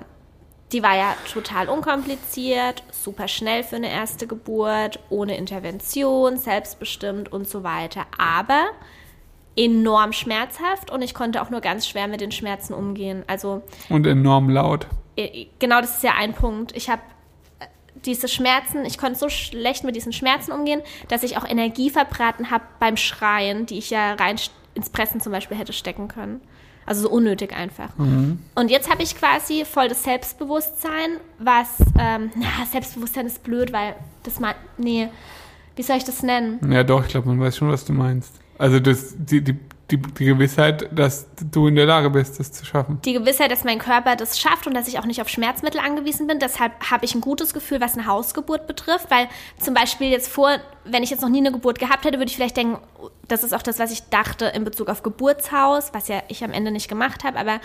[0.71, 7.47] die war ja total unkompliziert, super schnell für eine erste Geburt, ohne Intervention, selbstbestimmt und
[7.47, 8.05] so weiter.
[8.17, 8.67] Aber
[9.57, 13.23] enorm schmerzhaft und ich konnte auch nur ganz schwer mit den Schmerzen umgehen.
[13.27, 14.87] Also Und enorm laut.
[15.59, 16.75] genau das ist ja ein Punkt.
[16.75, 17.01] Ich habe
[17.59, 17.65] äh,
[18.05, 22.49] diese Schmerzen, ich konnte so schlecht mit diesen Schmerzen umgehen, dass ich auch Energie verbraten
[22.49, 24.37] habe beim Schreien, die ich ja rein
[24.73, 26.39] ins Pressen zum Beispiel hätte stecken können.
[26.85, 27.89] Also so unnötig einfach.
[27.97, 33.95] Und jetzt habe ich quasi voll das Selbstbewusstsein, was, ähm, na, Selbstbewusstsein ist blöd, weil
[34.23, 35.09] das mal, nee,
[35.75, 36.59] wie soll ich das nennen?
[36.71, 38.33] Ja, doch, ich glaube, man weiß schon, was du meinst.
[38.57, 39.57] Also das, die, die,
[39.91, 42.99] die, die Gewissheit, dass du in der Lage bist, das zu schaffen.
[43.03, 46.27] die Gewissheit, dass mein Körper das schafft und dass ich auch nicht auf Schmerzmittel angewiesen
[46.27, 46.39] bin.
[46.39, 49.27] Deshalb habe ich ein gutes Gefühl, was eine Hausgeburt betrifft, weil
[49.59, 52.35] zum Beispiel jetzt vor, wenn ich jetzt noch nie eine Geburt gehabt hätte, würde ich
[52.35, 52.79] vielleicht denken,
[53.27, 56.51] das ist auch das, was ich dachte in Bezug auf Geburtshaus, was ja ich am
[56.51, 57.59] Ende nicht gemacht habe, aber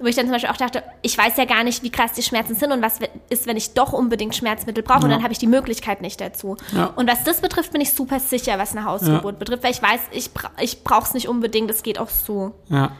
[0.00, 2.22] wo ich dann zum Beispiel auch dachte, ich weiß ja gar nicht, wie krass die
[2.22, 5.16] Schmerzen sind und was ist, wenn ich doch unbedingt Schmerzmittel brauche und Ja.
[5.16, 6.56] dann habe ich die Möglichkeit nicht dazu.
[6.72, 6.86] Ja.
[6.96, 10.00] Und was das betrifft, bin ich super sicher, was eine Hausgeburt betrifft, weil ich weiß,
[10.12, 12.52] ich, bra ich brauche es nicht unbedingt, es geht auch so.
[12.68, 12.92] Ja.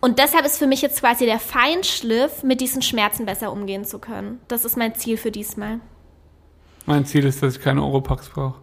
[0.00, 3.98] Und deshalb ist für mich jetzt quasi der Feinschliff, mit diesen Schmerzen besser umgehen zu
[3.98, 4.40] können.
[4.48, 5.80] Das ist mein Ziel für diesmal.
[6.84, 8.60] Mein Ziel ist, dass ich keine Oropax brauche.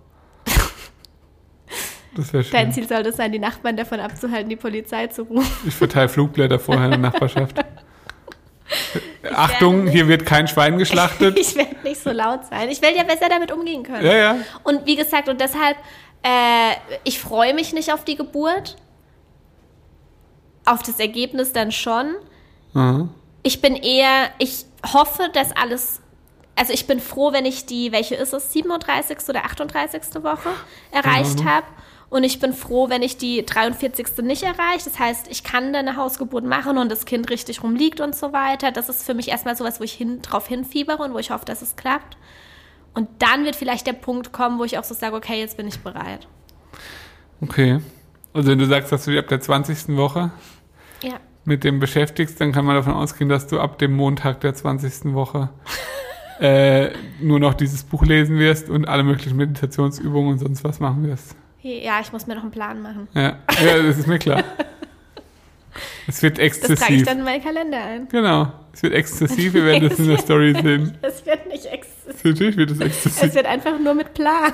[2.15, 2.51] Das wäre schön.
[2.53, 5.47] Dein Ziel sollte es sein, die Nachbarn davon abzuhalten, die Polizei zu rufen.
[5.67, 7.57] Ich verteile Flugblätter vorher in der Nachbarschaft.
[9.35, 11.37] Achtung, hier wird kein Schwein geschlachtet.
[11.39, 12.69] Ich werde nicht so laut sein.
[12.69, 14.05] Ich werde ja besser damit umgehen können.
[14.05, 14.35] Ja, ja.
[14.63, 15.77] Und wie gesagt, und deshalb,
[16.23, 16.73] äh,
[17.03, 18.75] ich freue mich nicht auf die Geburt.
[20.65, 22.15] Auf das Ergebnis dann schon.
[22.73, 23.07] Aha.
[23.43, 25.99] Ich bin eher, ich hoffe, dass alles,
[26.55, 29.17] also ich bin froh, wenn ich die, welche ist es, 37.
[29.27, 30.23] oder 38.
[30.23, 30.49] Woche
[30.91, 31.49] erreicht Mhm.
[31.49, 31.65] habe.
[32.13, 34.19] Und ich bin froh, wenn ich die 43.
[34.21, 34.85] nicht erreiche.
[34.85, 38.31] Das heißt, ich kann dann eine Hausgeburt machen und das Kind richtig rumliegt und so
[38.31, 38.71] weiter.
[38.71, 41.45] Das ist für mich erstmal sowas, wo ich hin, drauf hinfiebere und wo ich hoffe,
[41.45, 42.15] dass es klappt.
[42.93, 45.67] Und dann wird vielleicht der Punkt kommen, wo ich auch so sage, okay, jetzt bin
[45.67, 46.27] ich bereit.
[47.41, 47.79] Okay.
[48.31, 49.97] Also wenn du sagst, dass du dich ab der 20.
[49.97, 50.29] Woche
[51.01, 51.19] Ja.
[51.45, 55.15] mit dem beschäftigst, dann kann man davon ausgehen, dass du ab dem Montag der 20.
[55.15, 55.49] Woche
[56.39, 61.07] äh, nur noch dieses Buch lesen wirst und alle möglichen Meditationsübungen und sonst was machen
[61.07, 61.35] wirst.
[61.63, 63.07] Ja, ich muss mir noch einen Plan machen.
[63.13, 64.43] Ja, ja das ist mir klar.
[66.05, 67.03] Es wird Das trage ich exzessiv.
[67.05, 68.07] dann in meinen Kalender ein.
[68.09, 68.51] Genau.
[68.73, 70.95] Es wird exzessiv, wir werden das in der Story sehen.
[71.01, 72.23] Das wird nicht exzessiv.
[72.23, 73.33] Natürlich wird es Es exzessiv.
[73.33, 74.53] wird einfach nur mit Plan.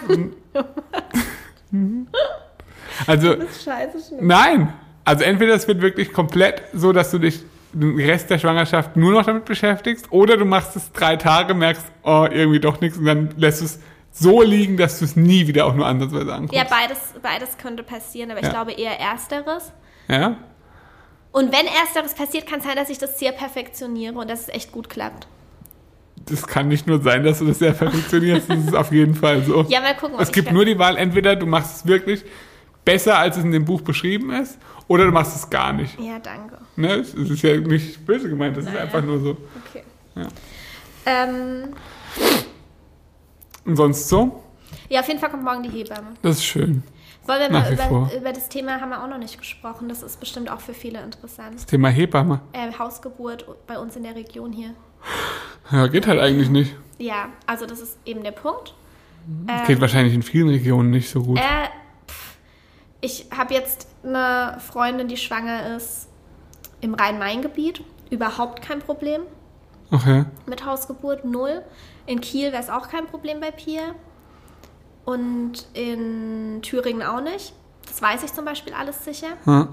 [3.08, 4.28] Also, Das ist scheiße schlimm.
[4.28, 4.74] nein.
[5.06, 7.41] Also entweder es wird wirklich komplett so, dass du dich
[7.74, 11.86] den Rest der Schwangerschaft nur noch damit beschäftigst, oder du machst es drei Tage, merkst,
[12.04, 13.80] oh, irgendwie doch nichts, und dann lässt du es
[14.12, 16.56] so liegen, dass du es nie wieder auch nur ansatzweise anguckst.
[16.56, 18.52] Ja, beides, beides könnte passieren, aber ich Ja.
[18.52, 19.72] glaube eher Ersteres.
[20.08, 20.38] ja?
[21.32, 24.50] Und wenn Ersteres passiert, kann es sein, dass ich das sehr perfektioniere und dass es
[24.50, 25.28] echt gut klappt.
[26.26, 29.43] Das kann nicht nur sein, dass du das sehr perfektionierst, das ist auf jeden Fall
[29.43, 29.63] so.
[29.69, 30.17] Ja, mal gucken.
[30.19, 32.26] Es ich gibt nur die Wahl, entweder du machst es wirklich
[32.84, 36.00] besser, als es in dem Buch beschrieben ist, oder du machst es gar nicht.
[36.00, 36.58] Ja, danke.
[36.76, 36.93] Ne?
[36.95, 38.86] Es ist ja nicht böse gemeint, das ist Naja.
[38.86, 39.38] einfach nur so.
[39.69, 39.84] Okay.
[40.15, 40.28] Ja.
[41.06, 41.74] Ähm,
[43.69, 44.43] Und sonst so?
[44.89, 46.08] ja, auf jeden Fall kommt morgen die Hebamme.
[46.23, 46.82] Das ist schön.
[47.27, 49.88] Wollen wir Nach mal über, über das Thema haben wir auch noch nicht gesprochen.
[49.88, 51.53] Das ist bestimmt auch für viele interessant.
[51.53, 52.41] Das Thema Hebamme.
[52.53, 54.71] Äh, Hausgeburt bei uns in der Region hier.
[55.71, 56.75] Ja, geht halt eigentlich nicht.
[56.97, 58.73] Ja, also das ist eben der Punkt.
[59.67, 61.38] Geht wahrscheinlich in vielen Regionen nicht so gut.
[61.38, 61.67] Äh,
[62.08, 62.38] pff,
[63.01, 66.08] ich habe jetzt eine Freundin, die schwanger ist
[66.82, 67.84] im Rhein-Main-Gebiet.
[68.10, 69.21] Überhaupt kein Problem
[69.91, 70.25] Okay.
[70.47, 71.62] mit Hausgeburt, null.
[72.10, 73.93] In Kiel wäre es auch kein Problem bei Pia.
[75.06, 77.54] Und in Thüringen auch nicht.
[77.88, 79.28] Das weiß ich zum Beispiel alles sicher.
[79.45, 79.67] Ja.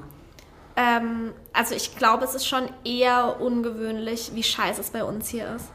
[0.76, 5.56] Ähm, also ich glaube, es ist schon eher ungewöhnlich, wie scheiße es bei uns hier
[5.56, 5.72] ist.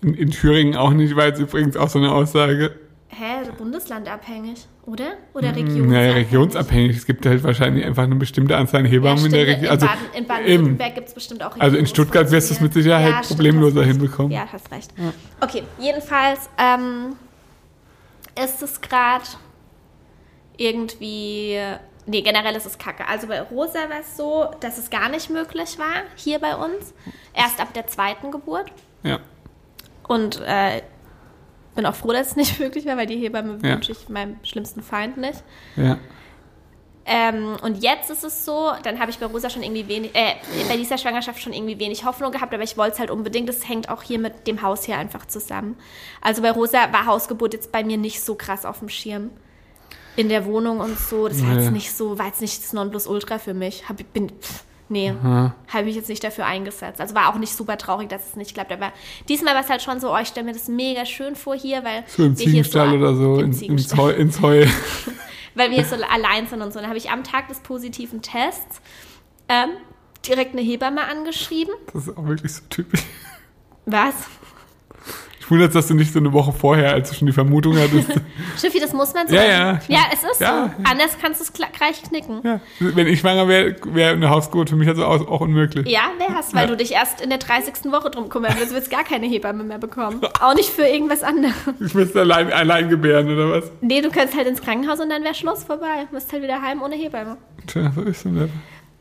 [0.00, 2.74] In, in Thüringen auch nicht, weil es übrigens auch so eine Aussage.
[3.10, 5.14] Hä, bundeslandabhängig, oder?
[5.32, 5.90] Oder regionsabhängig?
[5.90, 6.96] Naja, regionsabhängig.
[6.96, 9.64] Es gibt halt wahrscheinlich einfach eine bestimmte Anzahl an Ja, Hebammen stimmt, in der Region.
[9.64, 10.26] in Also, Baden- in.
[10.26, 12.74] Baden-Württemberg gibt es bestimmt auch Also in Stuttgart wirst du es mit.
[12.74, 14.30] Sicherheit stimmt, problemloser hinbekommen.
[14.30, 14.92] Ja, hast recht.
[15.40, 17.16] Okay, jedenfalls ähm,
[18.44, 19.24] ist es gerade
[20.56, 21.58] irgendwie.
[22.06, 23.06] Nee, generell ist es kacke.
[23.06, 26.94] Also bei Rosa war es so, dass es gar nicht möglich war, hier bei uns.
[27.34, 28.66] Erst ab der zweiten Geburt.
[29.02, 29.18] Ja.
[30.06, 30.80] Und äh,
[31.78, 33.74] bin auch froh, dass es nicht möglich war, weil die Hebamme Ja.
[33.76, 35.44] wünsche ich meinem schlimmsten Feind nicht.
[35.76, 35.96] Ja.
[37.06, 40.34] Ähm, und jetzt ist es so, dann habe ich bei Rosa schon irgendwie wenig, äh,
[40.68, 43.48] bei dieser Schwangerschaft schon irgendwie wenig Hoffnung gehabt, aber ich wollte es halt unbedingt.
[43.48, 45.76] Das hängt auch hier mit dem Haus hier einfach zusammen.
[46.20, 49.30] Also bei Rosa war Hausgeburt jetzt bei mir nicht so krass auf dem Schirm.
[50.16, 51.28] In der Wohnung und so.
[51.28, 53.88] Das war jetzt nicht so, war jetzt nicht das Nonplusultra für mich.
[53.88, 55.12] Hab, bin, pff, nee,
[55.68, 57.00] habe mich jetzt nicht dafür eingesetzt.
[57.00, 58.72] Also war auch nicht super traurig, dass es nicht klappt.
[58.72, 58.92] Aber
[59.28, 61.84] diesmal war es halt schon so, oh, ich stelle mir das mega schön vor hier,
[61.84, 64.66] weil So im Ziegenstall oder so, im ins, Heu, ins Heu.
[65.54, 66.80] weil wir so allein sind und so.
[66.80, 68.80] Dann habe ich am Tag des positiven Tests
[69.48, 69.70] ähm,
[70.26, 71.74] direkt eine Hebamme angeschrieben.
[71.92, 73.02] Das ist auch wirklich so typisch.
[73.86, 74.14] Was?
[75.48, 78.10] Ich wundere, dass du nicht so eine Woche vorher, als du schon die Vermutung hattest.
[78.60, 79.34] Schiffi, das muss man so.
[79.34, 79.80] Ja, ja.
[79.88, 80.74] Ja, es ist Ja.
[80.76, 80.82] so.
[80.90, 82.40] Anders kannst du es gleich knicken.
[82.44, 82.60] ja.
[82.80, 85.88] Wenn ich schwanger wäre, wäre eine Hausgeburt für mich also auch, auch unmöglich.
[85.88, 86.66] Ja, wär's, weil Ja.
[86.66, 87.90] du dich erst in der 30.
[87.90, 88.72] Woche drum kümmern willst.
[88.72, 90.20] Du willst gar keine Hebamme mehr bekommen.
[90.42, 91.54] Auch nicht für irgendwas anderes.
[91.80, 93.70] Ich müsste allein, allein gebären, oder was?
[93.80, 96.04] Nee, du könntest halt ins Krankenhaus und dann wäre Schluss vorbei.
[96.10, 97.38] Du musst halt wieder heim ohne Hebamme.
[97.66, 98.32] Tja, so ist es.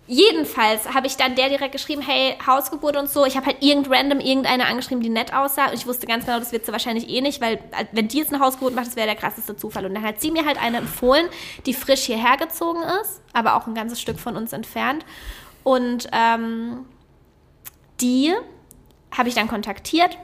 [0.09, 3.25] Jedenfalls habe ich dann der direkt geschrieben, hey, Hausgeburt und so.
[3.25, 5.67] Ich habe halt irgend random irgendeine angeschrieben, die nett aussah.
[5.67, 8.19] Und ich wusste ganz genau, das wird sie wahrscheinlich eh nicht, weil äh, wenn die
[8.19, 9.85] jetzt eine Hausgeburt macht, das wäre der krasseste Zufall.
[9.85, 11.27] Und dann hat sie mir halt eine empfohlen,
[11.65, 15.05] die frisch hierher gezogen ist, aber auch ein ganzes Stück von uns entfernt.
[15.65, 16.85] Und ähm,
[17.99, 18.33] die
[19.11, 20.17] habe ich dann kontaktiert.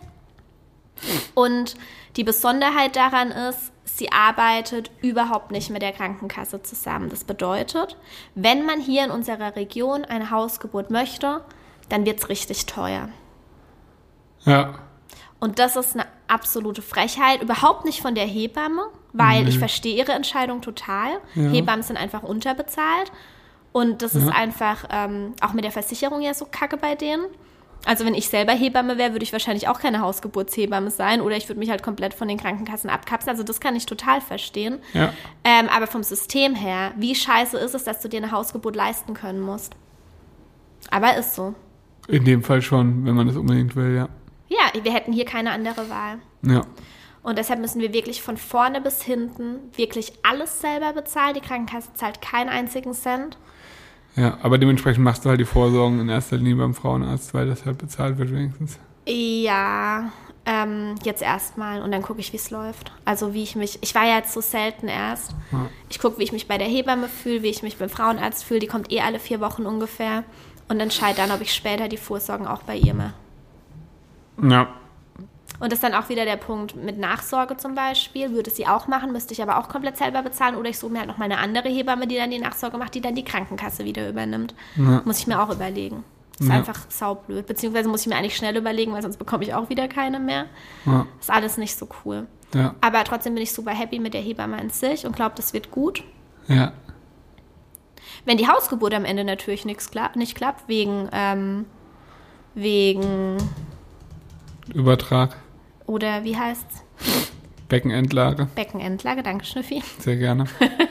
[1.36, 1.76] Und
[2.16, 7.10] die Besonderheit daran ist, sie arbeitet überhaupt nicht mit der Krankenkasse zusammen.
[7.10, 7.98] Das bedeutet,
[8.36, 11.42] wenn man hier in unserer Region eine Hausgeburt möchte,
[11.90, 13.10] dann wird es richtig teuer.
[14.46, 14.76] Ja.
[15.40, 17.42] Und das ist eine absolute Frechheit.
[17.42, 21.12] Überhaupt nicht von der Hebamme, weil ich verstehe ihre Entscheidung total.
[21.36, 21.50] Ja.
[21.50, 23.12] Hebammen sind einfach unterbezahlt.
[23.72, 27.26] Und das ist einfach ähm, auch mit der Versicherung ja so kacke bei denen.
[27.86, 31.50] Also wenn ich selber Hebamme wäre, würde ich wahrscheinlich auch keine Hausgeburtshebamme sein oder ich
[31.50, 33.32] würde mich halt komplett von den Krankenkassen abkapseln.
[33.32, 34.80] Also das kann ich total verstehen.
[34.94, 35.14] Ja.
[35.44, 39.14] Ähm, aber vom System her, wie scheiße ist es, dass du dir eine Hausgeburt leisten
[39.14, 39.76] können musst?
[40.90, 41.56] Aber ist so.
[42.08, 44.10] In dem Fall schon, wenn man das unbedingt will, ja.
[44.48, 46.20] Ja, wir hätten hier keine andere Wahl.
[46.42, 46.62] Ja.
[47.24, 51.34] Und deshalb müssen wir wirklich von vorne bis hinten wirklich alles selber bezahlen.
[51.34, 53.38] Die Krankenkasse zahlt keinen einzigen Cent.
[54.16, 57.66] Ja, aber dementsprechend machst du halt die Vorsorgen in erster Linie beim Frauenarzt, weil das
[57.66, 58.78] halt bezahlt wird wenigstens.
[59.08, 60.12] Ja,
[60.46, 62.92] ähm, jetzt erstmal und dann gucke ich, wie es läuft.
[63.06, 65.32] Also wie ich mich, ich war ja jetzt so selten erst.
[65.52, 65.68] Ja.
[65.90, 68.60] Ich gucke, wie ich mich bei der Hebamme fühle, wie ich mich beim Frauenarzt fühle.
[68.60, 70.24] Die kommt eh alle vier Wochen ungefähr.
[70.70, 73.14] Und entscheide dann, ob ich später die Vorsorgen auch bei ihr mache.
[74.42, 74.68] Ja.
[75.64, 78.34] Und das ist dann auch wieder der Punkt mit Nachsorge zum Beispiel.
[78.34, 80.56] Würde sie auch machen, müsste ich aber auch komplett selber bezahlen.
[80.56, 83.00] Oder ich suche mir halt nochmal eine andere Hebamme, die dann die Nachsorge macht, die
[83.00, 84.54] dann die Krankenkasse wieder übernimmt.
[84.76, 85.02] Ja.
[85.06, 86.04] Muss ich mir auch überlegen.
[86.34, 86.56] Das ist Ja.
[86.60, 87.46] einfach saublöd.
[87.46, 90.48] Beziehungsweise muss ich mir eigentlich schnell überlegen, weil sonst bekomme ich auch wieder keine mehr.
[90.86, 91.08] Ja.
[91.22, 92.28] Ist alles nicht so cool.
[92.54, 92.76] Ja.
[92.82, 95.72] Aber trotzdem bin ich super happy mit der Hebamme an sich und glaube, das wird
[95.72, 96.04] gut.
[96.50, 96.74] Ja.
[98.26, 101.64] Wenn die Hausgeburt am Ende natürlich nichts klappt, nicht klappt, wegen, ähm,
[102.54, 103.38] wegen,
[104.74, 105.38] Übertrag.
[105.94, 106.84] Oder wie heißt's?
[107.70, 108.48] Beckenendlage.
[108.56, 109.82] Beckenendlage, danke Schnüffi.
[110.00, 110.46] Sehr gerne.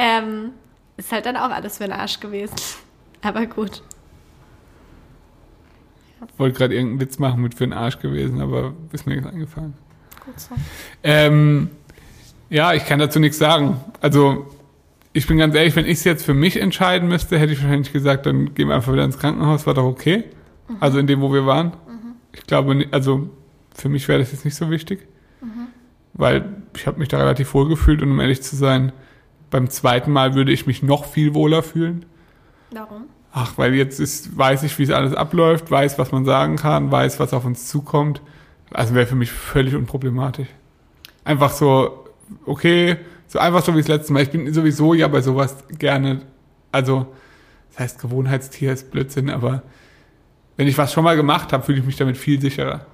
[0.00, 0.52] Ähm,
[0.96, 2.54] ist halt dann auch alles für den Arsch gewesen.
[3.20, 3.82] Aber gut.
[6.36, 9.74] Wollte gerade irgendeinen Witz machen mit für den Arsch gewesen, aber ist mir nichts eingefallen.
[10.24, 10.54] Gut so.
[11.02, 11.70] Ähm,
[12.48, 13.80] ja, ich kann dazu nichts sagen.
[14.00, 14.46] Also,
[15.12, 17.92] ich bin ganz ehrlich, wenn ich es jetzt für mich entscheiden müsste, hätte ich wahrscheinlich
[17.92, 20.24] gesagt, dann gehen wir einfach wieder ins Krankenhaus, war doch okay.
[20.78, 21.72] Also in dem, wo wir waren.
[22.32, 23.30] Ich glaube, also
[23.78, 25.06] für mich wäre das jetzt nicht so wichtig,
[26.14, 28.92] weil ich habe mich da relativ wohl gefühlt und um ehrlich zu sein,
[29.50, 32.04] beim zweiten Mal würde ich mich noch viel wohler fühlen.
[32.72, 33.04] Warum?
[33.32, 36.90] Ach, weil jetzt ist, weiß ich, wie es alles abläuft, weiß, was man sagen kann,
[36.90, 38.20] weiß, was auf uns zukommt.
[38.72, 40.48] Also wäre für mich völlig unproblematisch.
[41.24, 42.04] Einfach so,
[42.44, 44.22] okay, so einfach so wie das letzte Mal.
[44.22, 46.22] Ich bin sowieso ja bei sowas gerne,
[46.72, 47.06] also,
[47.70, 49.62] das heißt Gewohnheitstier ist Blödsinn, aber
[50.56, 52.86] wenn ich was schon mal gemacht habe, fühle ich mich damit viel sicherer.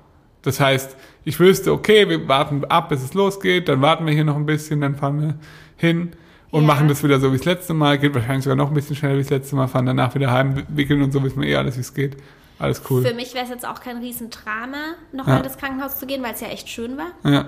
[0.44, 4.24] Das heißt, ich wüsste, okay, wir warten ab, bis es losgeht, dann warten wir hier
[4.24, 5.35] noch ein bisschen, dann fahren wir
[5.76, 6.12] hin
[6.50, 6.66] und Ja.
[6.68, 9.16] machen das wieder so wie das letzte Mal, geht wahrscheinlich sogar noch ein bisschen schneller
[9.16, 11.76] wie das letzte Mal, fahren danach wieder heim, wickeln und so, wissen wir eh alles,
[11.76, 12.16] wie es geht.
[12.59, 13.02] Alles cool.
[13.04, 15.44] Für mich wäre es jetzt auch kein Riesendrama, nochmal Ja.
[15.44, 17.09] ins Krankenhaus zu gehen, weil es ja echt schön war.
[17.30, 17.46] Ja,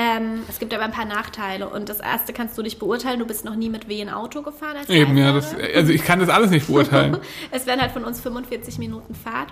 [0.00, 1.68] Ähm, es gibt aber ein paar Nachteile.
[1.68, 3.18] Und das erste kannst du nicht beurteilen.
[3.18, 6.20] Du bist noch nie mit Wehen Auto gefahren als eben, ja, das, also ich kann
[6.20, 7.16] das alles nicht beurteilen.
[7.50, 9.48] Es wären halt von uns 45 Minuten Fahrt.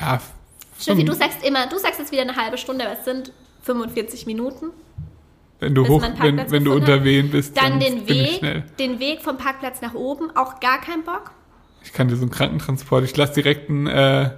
[0.00, 0.18] ja,
[0.82, 4.26] Steffi, du sagst immer, du sagst jetzt wieder eine halbe Stunde, aber es sind 45
[4.26, 4.70] Minuten.
[5.60, 7.04] wenn du hoch, wenn, wenn du unter.
[7.04, 8.64] Wehen bist, Dann dann den Weg, schnell.
[8.78, 11.30] den Weg vom Parkplatz nach oben, auch gar kein Bock.
[11.84, 14.30] Ich kann dir so einen Krankentransport, ich lasse direkt einen äh,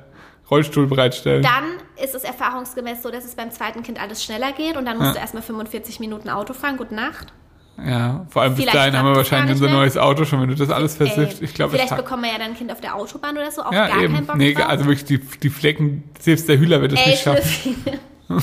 [0.50, 1.42] Rollstuhl bereitstellen.
[1.42, 1.64] Dann
[2.02, 5.08] ist es erfahrungsgemäß so, dass es beim zweiten Kind alles schneller geht und dann musst
[5.08, 5.12] Ja.
[5.14, 6.76] du erstmal 45 Minuten Auto fahren.
[6.76, 7.32] Gute Nacht.
[7.76, 10.54] Ja, vor allem bis Vielleicht dahin haben wir wahrscheinlich unser neues Auto schon, wenn du
[10.54, 11.38] das alles versifft.
[11.40, 13.62] Ey, Ich glaube, vielleicht bekommen wir ja dann ein Kind auf der Autobahn oder so.
[13.62, 14.14] Auch ja, gar eben.
[14.14, 14.68] keinen Bock Nee, drauf.
[14.68, 17.84] also wirklich die, die Flecken, selbst der Hühler wird es nicht schaffen.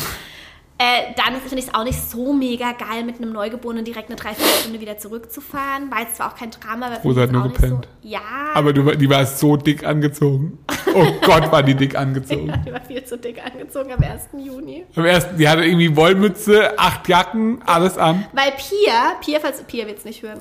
[0.82, 4.16] Äh, dann finde ich es auch nicht so mega geil, mit einem Neugeborenen direkt eine
[4.16, 5.92] Dreiviertelstunde wieder zurückzufahren.
[5.92, 7.88] War jetzt zwar auch kein Drama, aber Rosa hat nur gepennt.
[8.02, 8.10] so.
[8.10, 8.22] Ja,
[8.56, 10.58] Aber du, die war so dick angezogen.
[10.96, 12.52] Oh Gott, war die dick angezogen.
[12.66, 14.30] die war viel zu dick angezogen am 1.
[14.44, 14.86] Juni.
[14.96, 18.26] Am ersten, die hatte irgendwie Wollmütze, acht Jacken, alles an.
[18.34, 20.40] Weil Pia, Pia, falls Pia wird es nicht hören,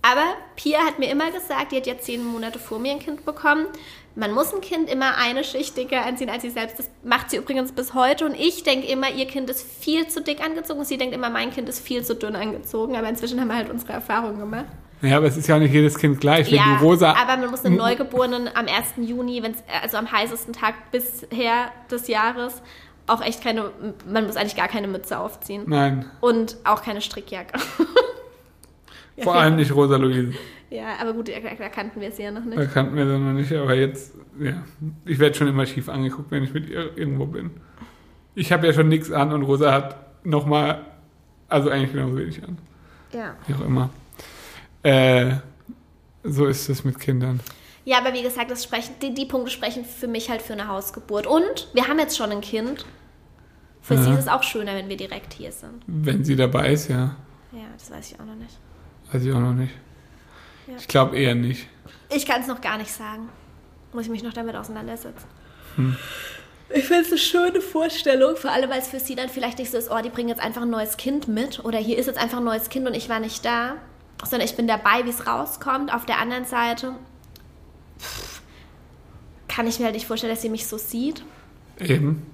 [0.00, 3.24] aber Pia hat mir immer gesagt, die hat ja zehn Monate vor mir ein Kind
[3.24, 3.66] bekommen.
[4.16, 6.78] Man muss ein Kind immer eine Schicht dicker anziehen als sie selbst.
[6.78, 8.26] Das macht sie übrigens bis heute.
[8.26, 10.80] Und ich denke immer, ihr Kind ist viel zu dick angezogen.
[10.80, 12.96] Und sie denkt immer, mein Kind ist viel zu dünn angezogen.
[12.96, 14.66] Aber inzwischen haben wir halt unsere Erfahrungen gemacht.
[15.02, 16.46] Ja, aber es ist ja auch nicht jedes Kind gleich.
[16.46, 17.12] Wenn ja, du rosa.
[17.12, 19.08] aber man muss einem Neugeborenen am 1.
[19.08, 19.42] Juni,
[19.82, 22.62] also am heißesten Tag bisher des Jahres,
[23.06, 23.70] auch echt keine,
[24.08, 25.64] man muss eigentlich gar keine Mütze aufziehen.
[25.66, 27.58] Nein, Und auch keine Strickjacke.
[29.22, 30.32] vor allem nicht Rosa Luise.
[30.74, 32.72] Ja, aber gut, da, da kannten wir sie ja noch Da nicht.
[32.72, 34.62] kannten wir sie noch nicht, aber jetzt, ja.
[35.04, 37.50] Ich werde schon immer schief angeguckt, wenn ich mit ihr irgendwo bin.
[38.34, 40.84] Ich habe ja schon nichts an und Rosa hat nochmal,
[41.48, 42.58] also eigentlich genauso wenig an.
[43.12, 43.36] Ja.
[43.46, 43.90] Wie auch immer.
[44.82, 45.36] Äh,
[46.24, 47.38] so ist es mit Kindern.
[47.84, 50.66] Ja, aber wie gesagt, das sprechen, die, die Punkte sprechen für mich halt für eine
[50.68, 51.26] Hausgeburt.
[51.26, 52.84] Und wir haben jetzt schon ein Kind.
[53.82, 54.14] Für sie Ja.
[54.14, 55.82] ist es auch schöner, wenn wir direkt hier sind.
[55.86, 57.14] Wenn sie dabei ist, ja.
[57.52, 58.58] Ja, das weiß ich auch noch nicht.
[59.12, 59.72] Weiß ich auch noch nicht.
[60.66, 60.74] Ja.
[60.78, 61.68] Ich glaube eher nicht.
[62.14, 63.28] Ich kann es noch gar nicht sagen.
[63.92, 65.26] Muss ich mich noch damit auseinandersetzen.
[65.76, 65.96] Hm.
[66.70, 69.70] Ich finde es eine schöne Vorstellung, vor allem weil es für sie dann vielleicht nicht
[69.70, 72.18] so ist, oh, die bringen jetzt einfach ein neues Kind mit oder hier ist jetzt
[72.18, 73.74] einfach ein neues Kind und ich war nicht da,
[74.24, 75.92] sondern ich bin dabei, wie es rauskommt.
[75.92, 76.94] Auf der anderen Seite
[79.46, 81.22] kann ich mir halt nicht vorstellen, dass sie mich so sieht
[81.78, 82.26] Eben,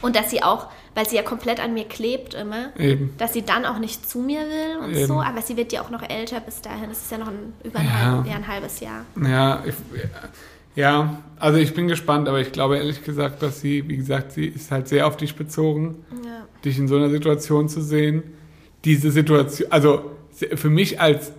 [0.00, 3.14] und dass sie auch, weil sie ja komplett an mir klebt immer, eben.
[3.18, 5.06] dass sie dann auch nicht zu mir will und Eben.
[5.06, 6.90] so, aber sie wird ja auch noch älter bis dahin.
[6.90, 7.92] Es ist ja noch ein, über ein, Ja.
[8.16, 9.04] halb, ja, ein halbes Jahr.
[9.22, 9.74] Ja, ich,
[10.74, 14.46] ja, also ich bin gespannt, aber ich glaube ehrlich gesagt, dass sie, wie gesagt, sie
[14.46, 16.04] ist halt sehr auf dich bezogen.
[16.24, 16.46] Ja.
[16.64, 18.22] dich in so einer Situation zu sehen.
[18.84, 20.10] Diese Situation, also
[20.54, 21.32] für mich als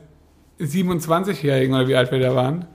[0.59, 2.65] 27-Jährigen oder wie alt wir da waren,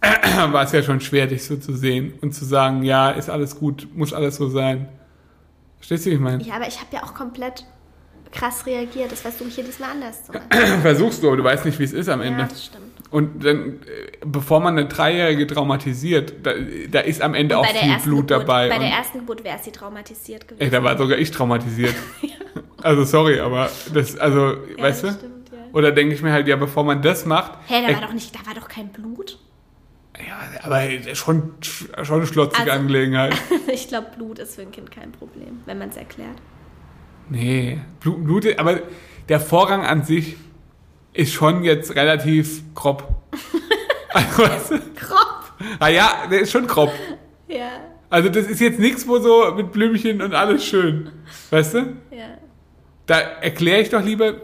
[0.52, 3.56] war es ja schon schwer, dich so zu sehen und zu sagen, ja, ist alles
[3.56, 4.88] gut, muss alles so sein.
[5.84, 6.42] Verstehst du, wie ich meine?
[6.42, 7.66] Ja, aber ich habe ja auch komplett
[8.32, 9.12] krass reagiert.
[9.12, 10.46] Das versuche ich jedes Mal anders zu machen.
[10.80, 12.40] Versuchst du, aber du weißt nicht, wie es ist am Ende.
[12.40, 12.84] Ja, das stimmt.
[13.10, 16.52] Und dann, äh, bevor man eine Dreijährige traumatisiert, da,
[16.90, 18.70] da ist am Ende auch viel Blut Geburt, dabei.
[18.70, 20.62] Bei der ersten Geburt wäre sie traumatisiert gewesen.
[20.62, 21.94] Ey, da war sogar ich traumatisiert.
[22.82, 25.18] Also sorry, aber das, also, ja, weißt das du?
[25.20, 25.58] Stimmt, ja.
[25.72, 27.52] Oder denke ich mir halt, ja, bevor man das macht.
[27.66, 29.38] Hä, da ey, war doch nicht, da war doch kein Blut.
[30.18, 30.82] Ja, aber
[31.14, 33.34] schon, schon eine schlotzige Also- Angelegenheit.
[33.72, 36.36] ich glaube, Blut ist für ein Kind kein Problem, wenn man es erklärt.
[37.28, 38.80] Nee, Blut, Blut, aber
[39.28, 40.36] der Vorgang an sich
[41.12, 43.08] ist schon jetzt relativ grob.
[44.12, 44.74] also?
[44.96, 45.52] Grob.
[45.78, 46.92] Ah ja, der ist schon grob.
[47.48, 47.70] Ja,
[48.10, 51.10] Also das ist jetzt nichts, wo so mit Blümchen und alles schön.
[51.50, 51.78] Weißt du?
[52.10, 52.38] ja.
[53.06, 54.34] Da erkläre ich doch lieber,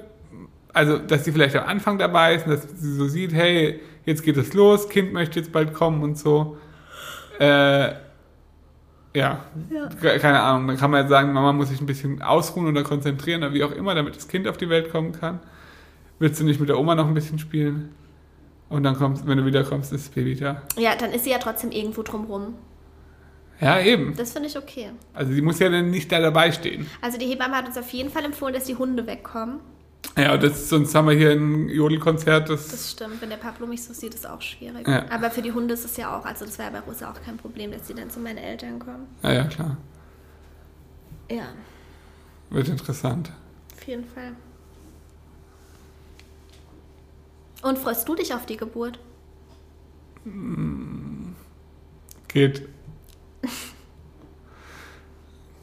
[0.75, 3.81] also dass sie vielleicht am Anfang dabei ist und dass sie so sieht, hey,
[4.11, 6.59] jetzt geht es los, Kind möchte jetzt bald kommen und so.
[7.39, 7.97] Äh, ja,
[9.13, 9.41] Ja.
[10.01, 10.69] Ke- keine Ahnung.
[10.69, 13.65] Dann kann man jetzt sagen, Mama muss sich ein bisschen ausruhen oder konzentrieren oder wie
[13.65, 15.41] auch immer, damit das Kind auf die Welt kommen kann.
[16.19, 17.95] Willst du nicht mit der Oma noch ein bisschen spielen?
[18.69, 20.63] Und dann kommst, wenn du wiederkommst, ist das Baby da.
[20.77, 22.55] Ja, dann ist sie ja trotzdem irgendwo drumrum.
[23.61, 24.15] Ja, eben.
[24.17, 24.91] Das finde ich okay.
[25.13, 26.87] Also sie muss ja dann nicht da dabei stehen.
[27.03, 29.59] Also die Hebamme hat uns auf jeden Fall empfohlen, dass die Hunde wegkommen.
[30.19, 33.83] Ja, das, sonst haben wir hier ein Jodelkonzert, das, Das stimmt, wenn der Pablo mich
[33.85, 34.87] so sieht, ist auch schwierig.
[34.87, 35.09] Ja.
[35.11, 37.23] Aber für die Hunde ist es ja auch, also das war ja bei Rosa auch
[37.23, 39.07] kein Problem, dass sie dann zu meinen Eltern kommen.
[39.23, 39.77] ja, ja, klar.
[41.31, 41.45] Ja,
[42.51, 43.31] Wird interessant.
[43.77, 44.33] auf jeden Fall.
[47.63, 48.99] Und freust du dich auf die Geburt?
[52.29, 52.69] Geht.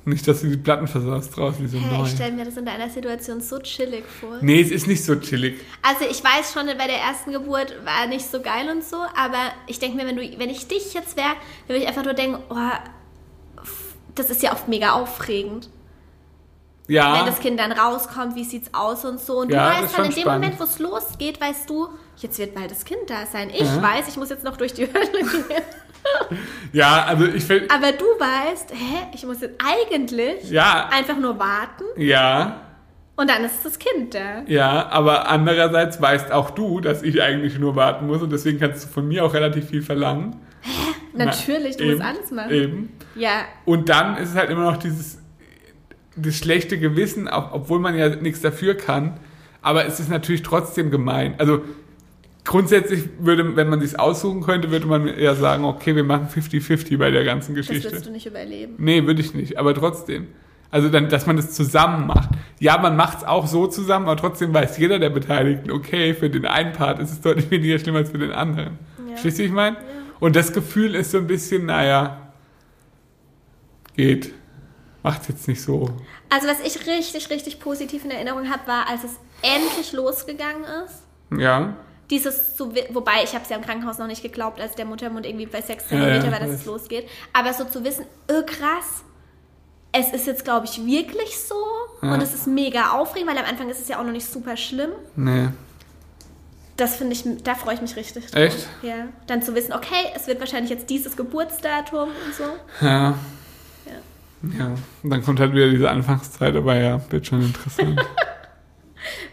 [0.08, 2.06] Nicht, dass du die Platten versaust draußen, sind Hä, neu.
[2.06, 4.38] ich stelle mir das in deiner Situation so chillig vor.
[4.41, 5.60] Nee, es ist nicht so chillig.
[5.82, 9.52] Also ich weiß schon, bei der ersten Geburt war nicht so geil und so, aber
[9.67, 11.34] ich denke mir, wenn, du, wenn ich dich jetzt wäre,
[11.67, 12.56] würde ich einfach nur denken, oh,
[14.15, 15.70] das ist ja oft mega aufregend.
[16.88, 19.39] Ja, Wenn das Kind dann rauskommt, wie sieht's aus und so.
[19.39, 20.43] Und Ja, du weißt dann, in dem spannend.
[20.46, 23.50] Moment, wo es losgeht, weißt du, jetzt wird bald das Kind da sein.
[23.50, 23.82] Ich Ja.
[23.82, 25.62] weiß, ich muss jetzt noch durch die Hölle gehen.
[26.74, 31.38] Ja, also ich finde, Aber du weißt, hä, ich muss jetzt eigentlich ja, einfach nur
[31.39, 32.62] warten ja,
[33.15, 34.43] und dann ist das Kind da.
[34.48, 38.84] ja, aber andererseits weißt auch du, dass ich eigentlich nur warten muss und deswegen kannst
[38.86, 40.36] du von mir auch relativ viel verlangen.
[41.13, 42.52] Natürlich, du eben, musst alles machen.
[42.52, 42.91] Eben.
[43.16, 45.20] Ja, Und dann ist es halt immer noch dieses
[46.16, 49.20] das schlechte Gewissen, ob- obwohl man ja nichts dafür kann.
[49.62, 51.36] Aber es ist natürlich trotzdem gemein.
[51.38, 51.62] Also
[52.48, 56.98] grundsätzlich würde, wenn man sich aussuchen könnte, würde man ja sagen, okay, wir machen 50-50
[56.98, 57.91] bei der ganzen das Geschichte.
[57.91, 58.74] wirst du nicht überleben.
[58.78, 60.28] Nee, würde ich nicht, aber trotzdem.
[60.70, 62.30] Also dann, dass man das zusammen macht.
[62.60, 66.30] Ja, man macht es auch so zusammen, aber trotzdem weiß jeder der Beteiligten, okay, für
[66.30, 68.80] den einen Part ist es deutlich weniger schlimm als für den anderen.
[68.98, 69.12] Ja.
[69.12, 69.78] Verstehst du, wie ich meine?
[70.20, 72.32] Und das Gefühl ist so ein bisschen, naja,
[73.95, 74.34] geht.
[75.04, 75.89] Macht's jetzt nicht so.
[76.30, 81.04] Also was ich richtig, richtig positiv in Erinnerung habe, war, als es endlich losgegangen ist.
[81.39, 81.78] Ja.
[82.10, 85.26] Dieses, zu, wobei ich habe es ja im Krankenhaus noch nicht geglaubt, als der Muttermund
[85.26, 87.08] irgendwie bei 6 Ja, cm ja, war, dass es losgeht.
[87.34, 89.03] Aber so zu wissen, öh, krass,
[89.91, 91.55] es ist jetzt, glaube ich, wirklich so.
[92.01, 92.14] Ja.
[92.14, 94.55] Und es ist mega aufregend, weil am Anfang ist es ja auch noch nicht super
[94.55, 94.91] schlimm.
[95.16, 95.49] Nee.
[96.78, 98.41] Das finde ich, da freue ich mich richtig drauf.
[98.41, 98.68] Echt?
[98.84, 99.08] Ja.
[99.26, 102.86] Dann zu wissen, okay, es wird wahrscheinlich jetzt dieses Geburtsdatum und so.
[102.86, 103.16] Ja.
[104.58, 104.76] Ja.
[105.03, 107.99] Und dann kommt halt wieder diese Anfangszeit, aber ja, wird schon interessant.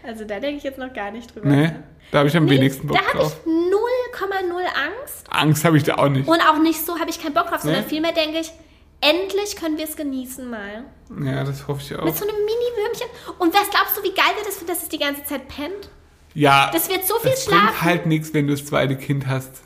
[0.03, 1.47] Also da denke ich jetzt noch gar nicht drüber.
[1.49, 1.71] nee,
[2.11, 3.37] da habe ich am Nee, wenigsten Bock da habe drauf.
[3.45, 5.27] ich 0,0 Angst.
[5.29, 6.27] Angst habe ich da auch nicht.
[6.27, 7.89] Und auch nicht so habe ich keinen Bock drauf, sondern Nee.
[7.89, 8.51] vielmehr denke ich,
[9.01, 10.85] endlich können wir es genießen mal.
[11.23, 12.03] Ja, das hoffe ich auch.
[12.05, 13.07] Mit so einem Mini-Würmchen.
[13.39, 15.89] Und was glaubst du, wie geil wird das, dass es die ganze Zeit pennt?
[16.33, 17.81] Ja, Das wird so viel das bringt schlafen.
[17.81, 19.63] halt nichts, wenn du das zweite Kind hast.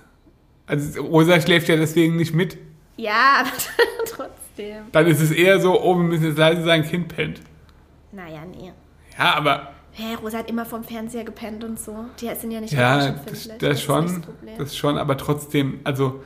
[0.67, 2.57] Also Rosa schläft ja deswegen nicht mit.
[2.97, 3.49] Ja, aber
[4.05, 4.85] trotzdem.
[4.91, 7.41] Dann ist es eher so, oh, wir müssen jetzt leise sein, Kind pennt.
[8.11, 8.71] Naja, nee.
[9.17, 12.05] Ja, aber Hä, Rosa hat immer vom Fernseher gepennt und so.
[12.21, 15.81] Die sind ja nicht ja, das, das ist schon, nicht das das schon, aber trotzdem,
[15.83, 16.23] also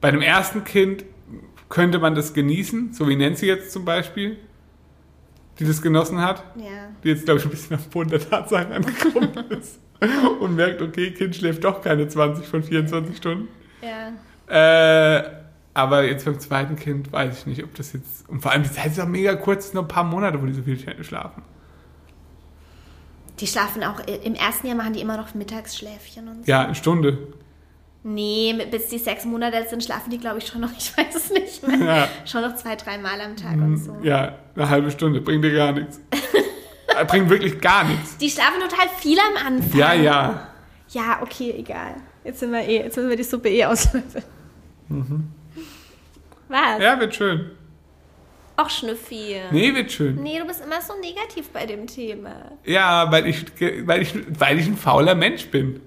[0.00, 1.04] bei dem ersten Kind
[1.68, 4.36] könnte man das genießen, so wie Nancy jetzt zum Beispiel,
[5.58, 6.88] die das genossen hat, ja.
[7.02, 9.80] die jetzt, glaube ich, ein bisschen auf den Boden der Tatsachen angekommen ist
[10.38, 13.48] und merkt, okay, Kind schläft doch keine 20 von 24 Stunden.
[13.82, 15.18] Ja.
[15.18, 15.24] Äh,
[15.74, 18.28] aber jetzt beim zweiten Kind weiß ich nicht, ob das jetzt.
[18.28, 20.52] Und vor allem die Zeit ist auch mega kurz, nur ein paar Monate, wo die
[20.52, 21.42] so viel schlafen.
[23.40, 26.50] Die schlafen auch, äh, im ersten Jahr machen die immer noch Mittagsschläfchen und so.
[26.50, 27.18] Ja, eine Stunde.
[28.02, 31.30] Nee, bis die sechs Monate sind, schlafen die, glaube ich, schon noch, ich weiß es
[31.30, 31.78] nicht mehr.
[31.78, 32.08] Ja.
[32.24, 33.96] Schon noch zwei, dreimal am Tag und so.
[34.02, 36.00] Ja, eine halbe Stunde, bringt dir gar nichts.
[36.98, 38.16] Äh, bringt wirklich gar nichts.
[38.16, 39.78] Die schlafen total viel am Anfang.
[39.78, 40.48] Ja, ja.
[40.88, 41.96] Ja, okay, egal.
[42.24, 44.24] Jetzt sind wir eh, jetzt müssen wir die Suppe eh auslöffeln.
[44.88, 44.98] Was?
[44.98, 45.32] Mhm.
[46.80, 47.50] Ja, wird schön.
[48.58, 49.36] Och, Schnüffi.
[49.50, 50.22] Nee, wird schön.
[50.22, 52.52] Nee, du bist immer so negativ bei dem Thema.
[52.64, 53.44] Ja, weil ich,
[53.84, 55.80] weil ich, weil ich ein fauler Mensch bin.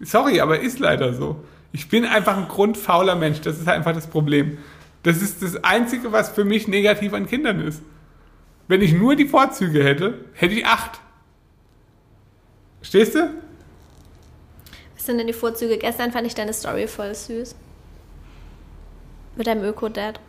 [0.00, 1.42] Sorry, aber ist leider so.
[1.72, 3.40] Ich bin einfach ein grundfauler Mensch.
[3.40, 4.58] Das ist einfach das Problem.
[5.02, 7.82] Das ist das Einzige, was für mich negativ an Kindern ist.
[8.68, 11.00] Wenn ich nur die Vorzüge hätte, hätte ich acht.
[12.82, 13.30] Stehst du?
[14.94, 15.76] Was sind denn die Vorzüge?
[15.76, 17.56] Gestern fand ich deine Story voll süß.
[19.36, 20.20] Mit deinem Öko-Dad.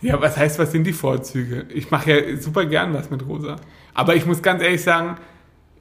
[0.00, 1.66] Ja, was heißt, was sind die Vorzüge?
[1.70, 3.56] Ich mache ja super gern was mit Rosa.
[3.94, 5.16] Aber ich muss ganz ehrlich sagen,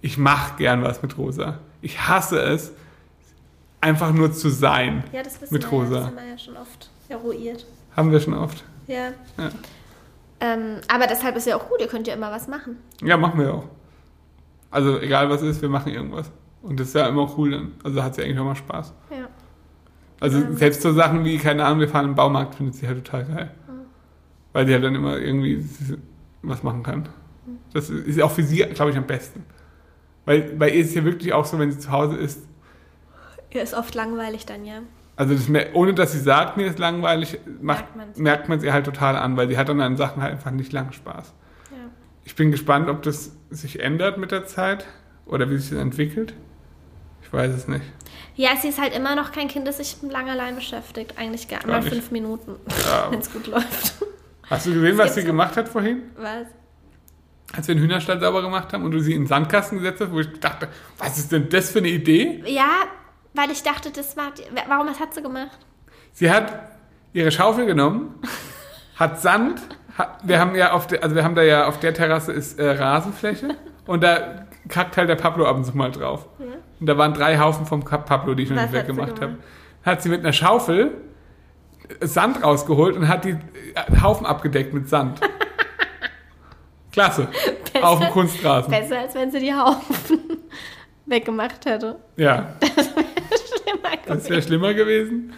[0.02, 1.60] ich mache gern was mit Rosa.
[1.82, 2.72] Ich hasse es,
[3.80, 5.04] einfach nur zu sein.
[5.12, 5.84] Ja, das wissen Mit wir ja.
[5.84, 5.96] Rosa.
[5.96, 7.66] Das haben wir ja schon oft eruiert.
[7.96, 8.64] Haben wir schon oft.
[8.88, 9.10] Ja.
[9.38, 9.50] Ja.
[10.40, 12.78] Ähm, aber deshalb ist ja auch gut, ihr könnt ja immer was machen.
[13.04, 13.66] Ja, machen wir auch.
[14.72, 16.30] Also egal was ist, wir machen irgendwas.
[16.62, 17.72] Und das ist ja immer cool dann.
[17.84, 18.94] Also hat sie eigentlich auch mal Spaß.
[19.12, 19.28] Ja.
[20.20, 20.52] Also Ja.
[20.54, 23.52] selbst so Sachen wie, keine Ahnung, wir fahren im Baumarkt, findet sie halt total geil.
[24.54, 25.64] Weil sie halt dann immer irgendwie
[26.42, 27.10] was machen kann.
[27.74, 29.44] Das ist auch für sie, glaube ich, am besten.
[30.26, 32.44] Weil bei ihr ist es ja wirklich auch so, wenn sie zu Hause ist,
[33.50, 34.82] Ihr ist oft langweilig dann, ja.
[35.16, 37.86] also das, ohne dass sie sagt, mir ist langweilig, macht,
[38.18, 40.52] Merkt man es ihr halt total an, weil sie hat dann an Sachen halt einfach
[40.52, 41.34] nicht lang Spaß.
[41.72, 41.78] ja.
[42.24, 44.86] Ich bin gespannt, ob das sich ändert mit der Zeit
[45.26, 46.36] oder wie sich das entwickelt.
[47.24, 47.86] Ich weiß es nicht.
[48.36, 51.16] Ja, sie ist halt immer noch kein Kind, das sich lang allein beschäftigt.
[51.18, 53.08] Eigentlich gar, Gar mal fünf Minuten, Ja.
[53.10, 53.96] wenn es gut läuft.
[54.50, 56.04] Hast du gesehen, was sie so- gemacht hat vorhin?
[56.18, 56.48] Was?
[57.54, 60.12] Als wir den Hühnerstall sauber gemacht haben und du sie in den Sandkasten gesetzt hast,
[60.12, 60.68] wo ich dachte,
[60.98, 62.44] was ist denn das für eine Idee?
[62.46, 62.70] Ja,
[63.34, 64.32] weil ich dachte, das war.
[64.68, 65.58] Warum, was hat sie gemacht?
[66.12, 66.54] Sie hat
[67.14, 68.16] ihre Schaufel genommen,
[68.98, 69.62] hat Sand,
[69.98, 72.60] hat, wir haben ja auf der, also wir haben da ja auf der Terrasse ist
[72.60, 76.28] äh, Rasenfläche und da kackt halt der Pablo ab und zu mal drauf.
[76.80, 79.38] Und da waren drei Haufen vom Pablo, die ich noch nicht weggemacht habe.
[79.84, 80.92] Hat sie mit einer Schaufel
[82.02, 85.20] Sand rausgeholt und hat die äh, Haufen abgedeckt mit Sand.
[86.92, 87.28] Klasse.
[87.82, 88.72] Auf dem Kunstrasen.
[88.72, 90.20] Besser, als wenn sie die Haufen
[91.06, 92.00] weggemacht hätte.
[92.16, 94.30] Ja, Schlimmer das gewesen.
[94.30, 95.34] wäre schlimmer gewesen.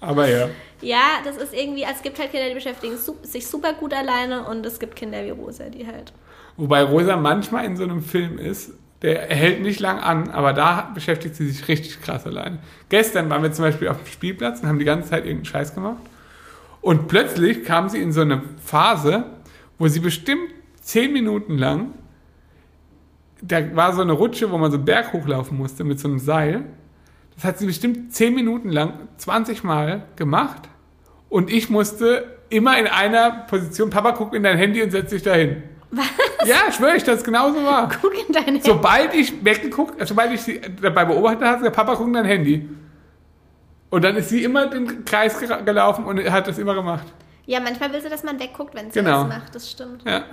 [0.00, 0.48] Aber ja.
[0.80, 4.44] Ja, das ist irgendwie, also es gibt halt Kinder, die beschäftigen sich super gut alleine
[4.44, 6.12] und es gibt Kinder wie Rosa, die halt.
[6.56, 8.72] Wobei Rosa manchmal in so einem Film ist,
[9.02, 12.58] der hält nicht lang an, aber da beschäftigt sie sich richtig krass allein.
[12.88, 15.74] Gestern waren wir zum Beispiel auf dem Spielplatz und haben die ganze Zeit irgendeinen Scheiß
[15.74, 16.02] gemacht.
[16.80, 19.24] Und plötzlich kam sie in so eine Phase,
[19.78, 21.92] wo sie bestimmt zehn Minuten lang,
[23.40, 26.18] da war so eine Rutsche, wo man so einen Berg hochlaufen musste mit so einem
[26.18, 26.64] Seil.
[27.36, 30.68] Das hat sie bestimmt zehn Minuten lang 20 Mal gemacht.
[31.28, 33.90] Und ich musste immer in einer Position.
[33.90, 35.62] Papa guckt in dein Handy und setzt sich dahin.
[35.90, 36.06] Was?
[36.44, 37.88] Ja, schwöre ich, das genauso war.
[38.02, 38.60] Guck in dein Handy.
[38.62, 42.68] Sobald ich weggeguckt, sobald ich sie dabei beobachtet habe, der Papa guckt in dein Handy.
[43.90, 47.06] Und dann ist sie immer den Kreis gelaufen und hat das immer gemacht.
[47.46, 49.24] Ja, manchmal will sie, dass man wegguckt, wenn sie Genau.
[49.24, 49.54] das macht.
[49.54, 50.02] Das stimmt.
[50.04, 50.24] Ja.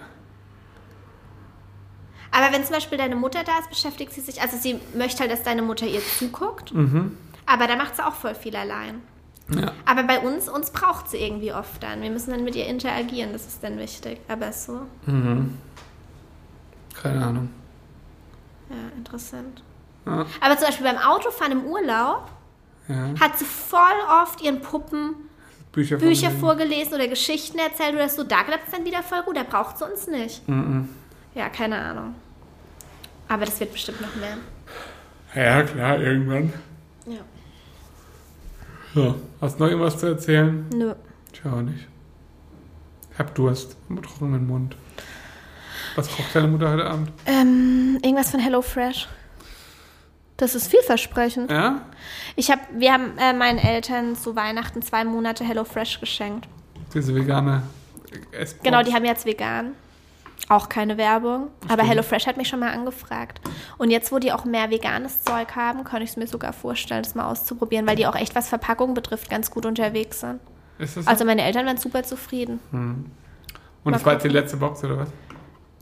[2.31, 5.31] Aber wenn zum Beispiel deine Mutter da ist, beschäftigt sie sich, also sie möchte halt,
[5.31, 6.73] dass deine Mutter ihr zuguckt.
[7.45, 9.01] Aber da macht sie auch voll viel allein.
[9.49, 9.71] Ja.
[9.85, 12.01] Aber bei uns, uns braucht sie irgendwie oft dann.
[12.01, 14.19] Wir müssen dann mit ihr interagieren, das ist dann wichtig.
[14.27, 15.49] Aber so, Keine
[17.25, 17.49] Ahnung.
[18.69, 19.61] ja, interessant.
[20.05, 20.25] Ja.
[20.41, 22.29] Aber zum Beispiel beim Autofahren im Urlaub
[22.87, 23.13] Ja.
[23.19, 23.79] hat sie voll
[24.23, 25.15] oft ihren Puppen
[25.71, 28.23] Bücher, Bücher vorgelesen oder Geschichten erzählt oder so.
[28.23, 30.47] Da klappt es dann wieder voll gut, da braucht sie uns nicht.
[30.47, 30.87] Mhm.
[31.35, 32.15] Ja, keine Ahnung.
[33.27, 34.37] Aber das wird bestimmt noch mehr.
[35.35, 36.53] Ja, klar, irgendwann.
[37.05, 37.19] Ja.
[38.95, 39.13] Ja.
[39.41, 40.65] Hast du noch irgendwas zu erzählen?
[40.73, 40.93] Nö.
[41.33, 41.87] Tja, auch nicht.
[43.11, 43.77] Ich hab Durst.
[43.89, 44.75] Mit trockenen Mund.
[45.95, 47.11] Was kocht deine Mutter heute Abend?
[47.25, 49.07] Ähm, irgendwas von HelloFresh.
[50.37, 51.51] Das ist vielversprechend.
[51.51, 51.81] Ja?
[52.35, 56.47] Ich hab, wir haben äh, meinen Eltern zu Weihnachten zwei Monate HelloFresh geschenkt.
[56.93, 57.63] Diese vegane
[58.31, 58.63] Essbox.
[58.63, 59.73] Genau, die haben jetzt vegan.
[60.47, 61.47] Auch keine Werbung.
[61.69, 63.41] Aber HelloFresh hat mich schon mal angefragt.
[63.77, 67.03] Und jetzt, wo die auch mehr veganes Zeug haben, kann ich es mir sogar vorstellen,
[67.03, 70.39] das mal auszuprobieren, weil die auch echt, was Verpackung betrifft, ganz gut unterwegs sind.
[70.77, 71.01] Ist so?
[71.05, 72.59] Also meine Eltern waren super zufrieden.
[72.71, 73.11] Und
[73.83, 75.09] mal das war jetzt die letzte Box, oder was?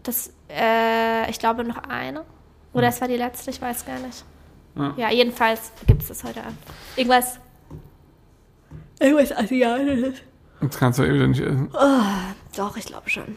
[0.04, 2.24] Das, äh, ich glaube noch eine.
[2.74, 4.24] Oder es war die letzte, ich weiß gar nicht.
[4.76, 4.94] Ja.
[4.98, 6.58] Ja, jedenfalls gibt es das heute Abend.
[6.96, 7.40] Irgendwas.
[9.00, 10.20] Irgendwas Asiatisches.
[10.62, 11.70] Das kannst du eh wieder nicht essen.
[12.56, 13.36] Doch, ich glaube schon.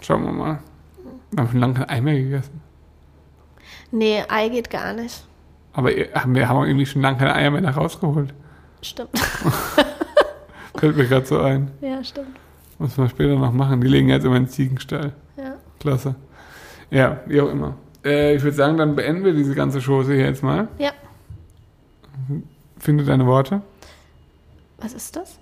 [0.00, 0.58] Schauen wir mal.
[1.30, 2.60] Wir haben schon lange kein Ei mehr gegessen.
[3.90, 5.24] Nee, Ei geht gar nicht.
[5.72, 8.34] Aber haben wir haben irgendwie schon lange keine Eier mehr nach rausgeholt.
[8.82, 9.10] Stimmt.
[10.76, 11.70] Fällt mir gerade so ein.
[11.80, 12.36] ja, stimmt.
[12.78, 13.80] Muss man später noch machen.
[13.80, 15.12] Die legen jetzt immer in den Ziegenstall.
[15.36, 15.56] Ja.
[15.80, 16.14] Klasse.
[16.90, 17.76] Ja, wie auch immer.
[18.04, 20.68] Äh, ich würde sagen, dann beenden wir diese ganze Chose hier jetzt mal.
[20.78, 20.92] Ja.
[22.78, 23.62] Finde deine Worte.
[24.78, 25.38] Was ist das?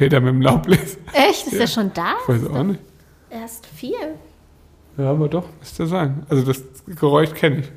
[0.00, 0.96] Peter mit dem Laubbläser.
[1.12, 1.46] Echt?
[1.48, 1.58] Ist Ja.
[1.58, 2.14] der schon da?
[2.22, 2.80] Ich weiß auch nicht.
[3.28, 3.92] Erst viel.
[4.96, 6.24] Ja, aber doch, müsste sein.
[6.30, 7.70] Also das Geräusch kenne ich.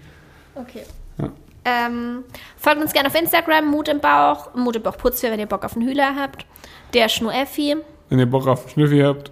[0.56, 0.84] Okay.
[1.18, 1.30] Ja.
[1.66, 2.24] Ähm,
[2.56, 5.66] folgt uns gerne auf Instagram, Mut im Bauch, Mut im Bauch Putzfee, wenn ihr Bock
[5.66, 6.46] auf einen Hühler habt.
[6.94, 7.76] Der Schnureffi.
[8.08, 9.30] Wenn ihr Bock auf einen Schnüffi habt,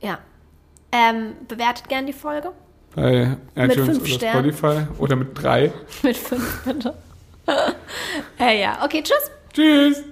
[0.00, 0.18] Ja.
[0.92, 2.52] Ähm, bewertet gerne die Folge.
[2.94, 4.52] bei iTunes fünf oder Sternen.
[4.54, 5.72] Spotify oder mit drei.
[6.02, 6.94] Mit fünf, bitte.
[8.40, 9.30] äh, ja, okay, tschüss.
[9.52, 10.02] Tschüss!